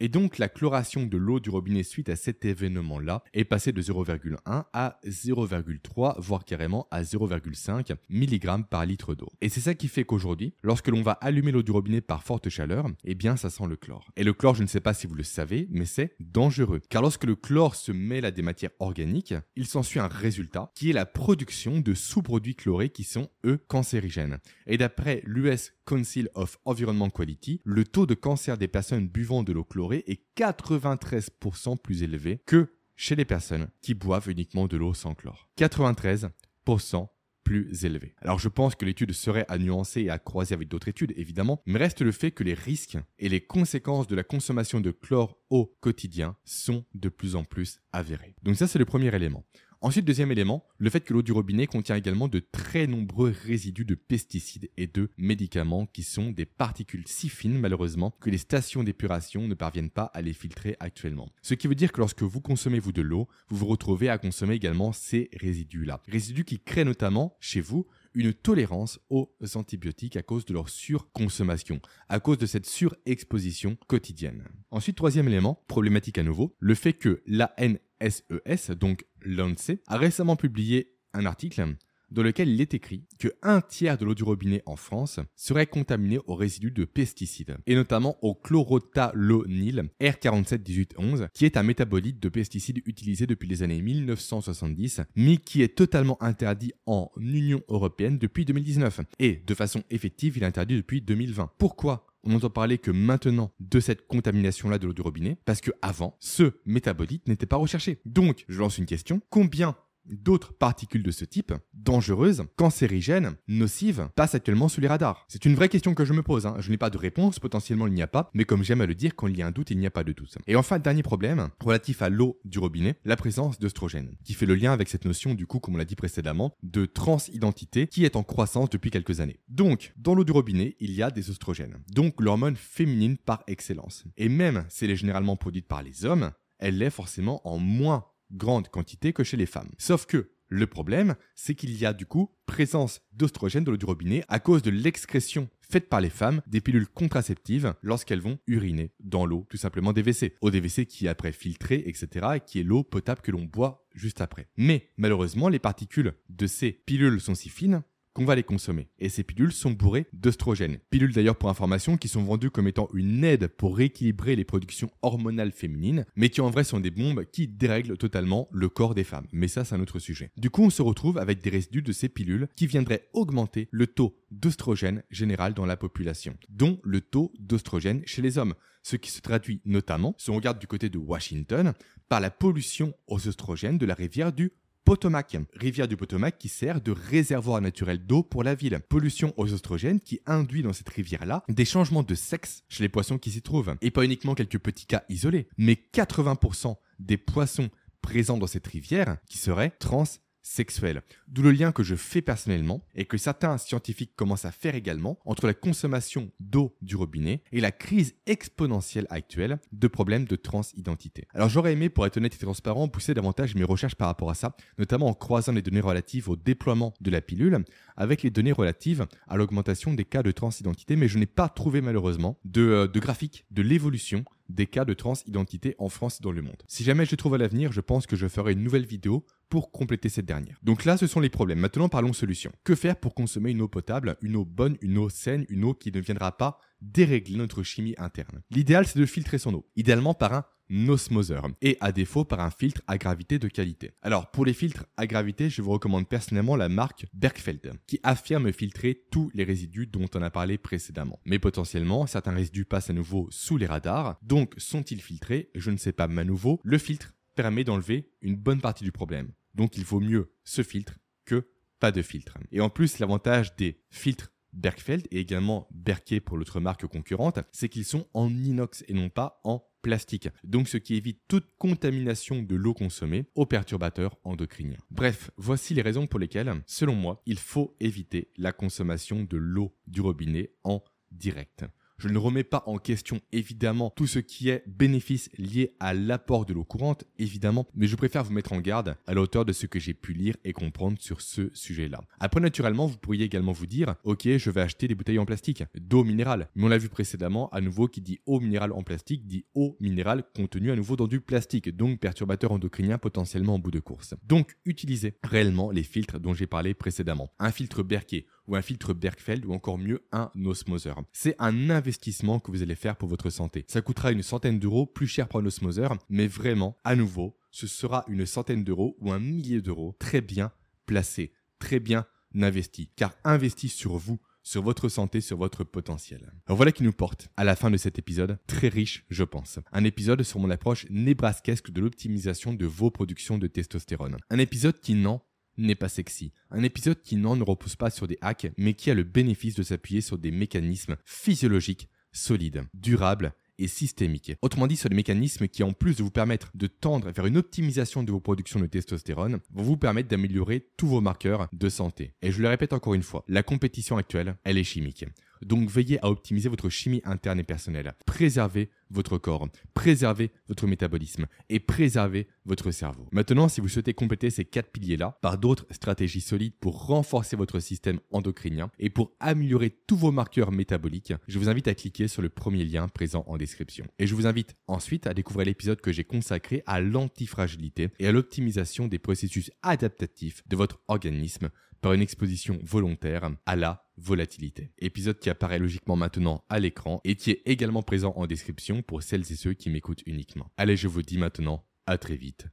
[0.00, 3.82] Et donc la chloration de l'eau du robinet suite à cet événement-là est passée de
[3.82, 9.28] 0,1 à 0,3, voire carrément à 0,5 mg par litre d'eau.
[9.40, 12.48] Et c'est ça qui fait qu'aujourd'hui, lorsque l'on va allumer l'eau du robinet par forte
[12.48, 14.08] chaleur, eh bien ça sent le chlore.
[14.16, 16.80] Et le chlore, je ne sais pas si vous le savez, mais c'est dangereux.
[16.88, 20.90] Car lorsque le chlore se mêle à des matières organiques, il s'ensuit un résultat qui
[20.90, 24.38] est la production de sous-produits chlorés qui sont, eux, cancérigènes.
[24.66, 29.52] Et d'après l'US Council of Environment Quality, le taux de cancer des personnes buvant de
[29.52, 34.94] l'eau chlorée est 93% plus élevé que chez les personnes qui boivent uniquement de l'eau
[34.94, 35.48] sans chlore.
[35.58, 37.08] 93%
[37.46, 38.14] plus élevé.
[38.20, 41.62] Alors je pense que l'étude serait à nuancer et à croiser avec d'autres études, évidemment,
[41.64, 45.38] mais reste le fait que les risques et les conséquences de la consommation de chlore
[45.48, 48.34] au quotidien sont de plus en plus avérés.
[48.42, 49.44] Donc ça c'est le premier élément.
[49.82, 53.84] Ensuite, deuxième élément, le fait que l'eau du robinet contient également de très nombreux résidus
[53.84, 58.82] de pesticides et de médicaments qui sont des particules si fines malheureusement que les stations
[58.82, 61.28] d'épuration ne parviennent pas à les filtrer actuellement.
[61.42, 64.16] Ce qui veut dire que lorsque vous consommez vous de l'eau, vous vous retrouvez à
[64.16, 66.00] consommer également ces résidus-là.
[66.08, 67.86] Résidus qui créent notamment chez vous
[68.16, 74.48] une tolérance aux antibiotiques à cause de leur surconsommation, à cause de cette surexposition quotidienne.
[74.70, 80.94] Ensuite, troisième élément, problématique à nouveau, le fait que l'ANSES, donc l'ANSE, a récemment publié
[81.12, 81.76] un article
[82.16, 85.66] dans lequel il est écrit que un tiers de l'eau du robinet en France serait
[85.66, 92.30] contaminé aux résidus de pesticides, et notamment au chlorothalonil R471811, qui est un métabolite de
[92.30, 98.46] pesticides utilisé depuis les années 1970, mais qui est totalement interdit en Union européenne depuis
[98.46, 101.50] 2019, et de façon effective, il est interdit depuis 2020.
[101.58, 105.70] Pourquoi on n'entend parler que maintenant de cette contamination-là de l'eau du robinet, parce que
[105.82, 108.00] avant, ce métabolite n'était pas recherché.
[108.04, 109.76] Donc, je lance une question, combien
[110.08, 115.54] d'autres particules de ce type, dangereuses, cancérigènes, nocives, passent actuellement sous les radars C'est une
[115.54, 116.46] vraie question que je me pose.
[116.46, 116.56] Hein.
[116.58, 118.94] Je n'ai pas de réponse, potentiellement il n'y a pas, mais comme j'aime à le
[118.94, 120.38] dire, quand il y a un doute, il n'y a pas de doute.
[120.46, 124.54] Et enfin, dernier problème, relatif à l'eau du robinet, la présence d'œstrogène, qui fait le
[124.54, 128.16] lien avec cette notion, du coup, comme on l'a dit précédemment, de transidentité qui est
[128.16, 129.40] en croissance depuis quelques années.
[129.48, 134.04] Donc, dans l'eau du robinet, il y a des oestrogènes, donc l'hormone féminine par excellence.
[134.16, 138.06] Et même si elle est généralement produite par les hommes, elle l'est forcément en moins
[138.30, 139.70] grande quantité que chez les femmes.
[139.78, 143.84] Sauf que le problème, c'est qu'il y a du coup présence d'oestrogènes dans l'eau du
[143.84, 148.92] robinet à cause de l'excrétion faite par les femmes des pilules contraceptives lorsqu'elles vont uriner
[149.00, 150.36] dans l'eau tout simplement des WC.
[150.40, 152.26] Eau des WC qui est après filtrée, etc.
[152.36, 154.46] et qui est l'eau potable que l'on boit juste après.
[154.56, 157.82] Mais malheureusement, les particules de ces pilules sont si fines
[158.16, 158.88] qu'on va les consommer.
[158.98, 160.78] Et ces pilules sont bourrées d'œstrogènes.
[160.88, 164.90] Pilules d'ailleurs pour information qui sont vendues comme étant une aide pour rééquilibrer les productions
[165.02, 169.04] hormonales féminines, mais qui en vrai sont des bombes qui dérèglent totalement le corps des
[169.04, 169.26] femmes.
[169.32, 170.30] Mais ça c'est un autre sujet.
[170.38, 173.86] Du coup on se retrouve avec des résidus de ces pilules qui viendraient augmenter le
[173.86, 179.10] taux d'œstrogène général dans la population, dont le taux d'œstrogène chez les hommes ce qui
[179.10, 181.74] se traduit notamment, si on regarde du côté de Washington,
[182.08, 184.52] par la pollution aux oestrogènes de la rivière du
[184.86, 188.78] Potomac, rivière du Potomac qui sert de réservoir naturel d'eau pour la ville.
[188.88, 193.18] Pollution aux oestrogènes qui induit dans cette rivière-là des changements de sexe chez les poissons
[193.18, 193.74] qui s'y trouvent.
[193.80, 197.68] Et pas uniquement quelques petits cas isolés, mais 80% des poissons
[198.00, 200.04] présents dans cette rivière qui seraient trans
[200.46, 201.02] sexuelle.
[201.26, 205.18] D'où le lien que je fais personnellement et que certains scientifiques commencent à faire également
[205.24, 211.26] entre la consommation d'eau du robinet et la crise exponentielle actuelle de problèmes de transidentité.
[211.34, 214.34] Alors j'aurais aimé, pour être honnête et transparent, pousser davantage mes recherches par rapport à
[214.34, 217.64] ça, notamment en croisant les données relatives au déploiement de la pilule
[217.96, 221.80] avec les données relatives à l'augmentation des cas de transidentité, mais je n'ai pas trouvé
[221.80, 226.32] malheureusement de, euh, de graphique de l'évolution des cas de transidentité en France et dans
[226.32, 226.62] le monde.
[226.66, 229.70] Si jamais je trouve à l'avenir, je pense que je ferai une nouvelle vidéo pour
[229.70, 230.58] compléter cette dernière.
[230.62, 231.58] Donc là, ce sont les problèmes.
[231.58, 232.52] Maintenant, parlons solutions.
[232.64, 235.74] Que faire pour consommer une eau potable, une eau bonne, une eau saine, une eau
[235.74, 238.42] qui ne viendra pas dérégler notre chimie interne?
[238.50, 240.44] L'idéal, c'est de filtrer son eau, idéalement par un
[240.88, 243.92] osmoseur et à défaut par un filtre à gravité de qualité.
[244.02, 248.52] Alors pour les filtres à gravité, je vous recommande personnellement la marque Bergfeld qui affirme
[248.52, 251.20] filtrer tous les résidus dont on a parlé précédemment.
[251.24, 255.50] Mais potentiellement, certains résidus passent à nouveau sous les radars, donc sont-ils filtrés?
[255.54, 258.92] Je ne sais pas, mais à nouveau, le filtre permet d'enlever une bonne partie du
[258.92, 259.32] problème.
[259.54, 261.48] Donc il vaut mieux ce filtre que
[261.78, 262.38] pas de filtre.
[262.52, 267.68] Et en plus, l'avantage des filtres Bergfeld et également Berkey pour l'autre marque concurrente, c'est
[267.68, 270.28] qu'ils sont en inox et non pas en plastique.
[270.42, 274.78] Donc ce qui évite toute contamination de l'eau consommée aux perturbateurs endocriniens.
[274.90, 279.76] Bref, voici les raisons pour lesquelles, selon moi, il faut éviter la consommation de l'eau
[279.86, 280.82] du robinet en
[281.12, 281.64] direct.
[281.98, 286.44] Je ne remets pas en question évidemment tout ce qui est bénéfice lié à l'apport
[286.44, 289.66] de l'eau courante, évidemment, mais je préfère vous mettre en garde à la de ce
[289.66, 292.00] que j'ai pu lire et comprendre sur ce sujet-là.
[292.20, 295.64] Après, naturellement, vous pourriez également vous dire, ok, je vais acheter des bouteilles en plastique,
[295.74, 296.48] d'eau minérale.
[296.54, 299.76] Mais on l'a vu précédemment, à nouveau, qui dit eau minérale en plastique dit eau
[299.80, 304.14] minérale contenue à nouveau dans du plastique, donc perturbateur endocrinien potentiellement en bout de course.
[304.22, 307.32] Donc, utilisez réellement les filtres dont j'ai parlé précédemment.
[307.38, 311.02] Un filtre Berkey ou un filtre Bergfeld ou encore mieux un osmoseur.
[311.12, 313.64] C'est un investissement que vous allez faire pour votre santé.
[313.68, 317.66] Ça coûtera une centaine d'euros, plus cher pour un osmoseur, mais vraiment, à nouveau, ce
[317.66, 320.52] sera une centaine d'euros ou un millier d'euros très bien
[320.86, 326.32] placé, très bien investi, car investi sur vous, sur votre santé, sur votre potentiel.
[326.46, 329.58] Alors voilà qui nous porte à la fin de cet épisode, très riche, je pense.
[329.72, 334.18] Un épisode sur mon approche nébrasquesque de l'optimisation de vos productions de testostérone.
[334.30, 335.22] Un épisode qui n'en
[335.58, 336.32] n'est pas sexy.
[336.50, 339.54] Un épisode qui n'en ne repose pas sur des hacks, mais qui a le bénéfice
[339.54, 344.34] de s'appuyer sur des mécanismes physiologiques, solides, durables et systémiques.
[344.42, 347.38] Autrement dit, sur des mécanismes qui, en plus de vous permettre de tendre vers une
[347.38, 352.12] optimisation de vos productions de testostérone, vont vous permettre d'améliorer tous vos marqueurs de santé.
[352.22, 355.06] Et je le répète encore une fois, la compétition actuelle, elle est chimique.
[355.42, 357.94] Donc veillez à optimiser votre chimie interne et personnelle.
[358.06, 363.08] Préservez votre corps, préservez votre métabolisme et préservez votre cerveau.
[363.12, 367.58] Maintenant, si vous souhaitez compléter ces quatre piliers-là par d'autres stratégies solides pour renforcer votre
[367.58, 372.22] système endocrinien et pour améliorer tous vos marqueurs métaboliques, je vous invite à cliquer sur
[372.22, 373.86] le premier lien présent en description.
[373.98, 378.12] Et je vous invite ensuite à découvrir l'épisode que j'ai consacré à l'antifragilité et à
[378.12, 381.50] l'optimisation des processus adaptatifs de votre organisme
[381.86, 384.72] par une exposition volontaire à la volatilité.
[384.78, 389.04] Épisode qui apparaît logiquement maintenant à l'écran et qui est également présent en description pour
[389.04, 390.50] celles et ceux qui m'écoutent uniquement.
[390.56, 392.48] Allez, je vous dis maintenant à très vite.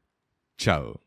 [0.59, 0.97] Ciao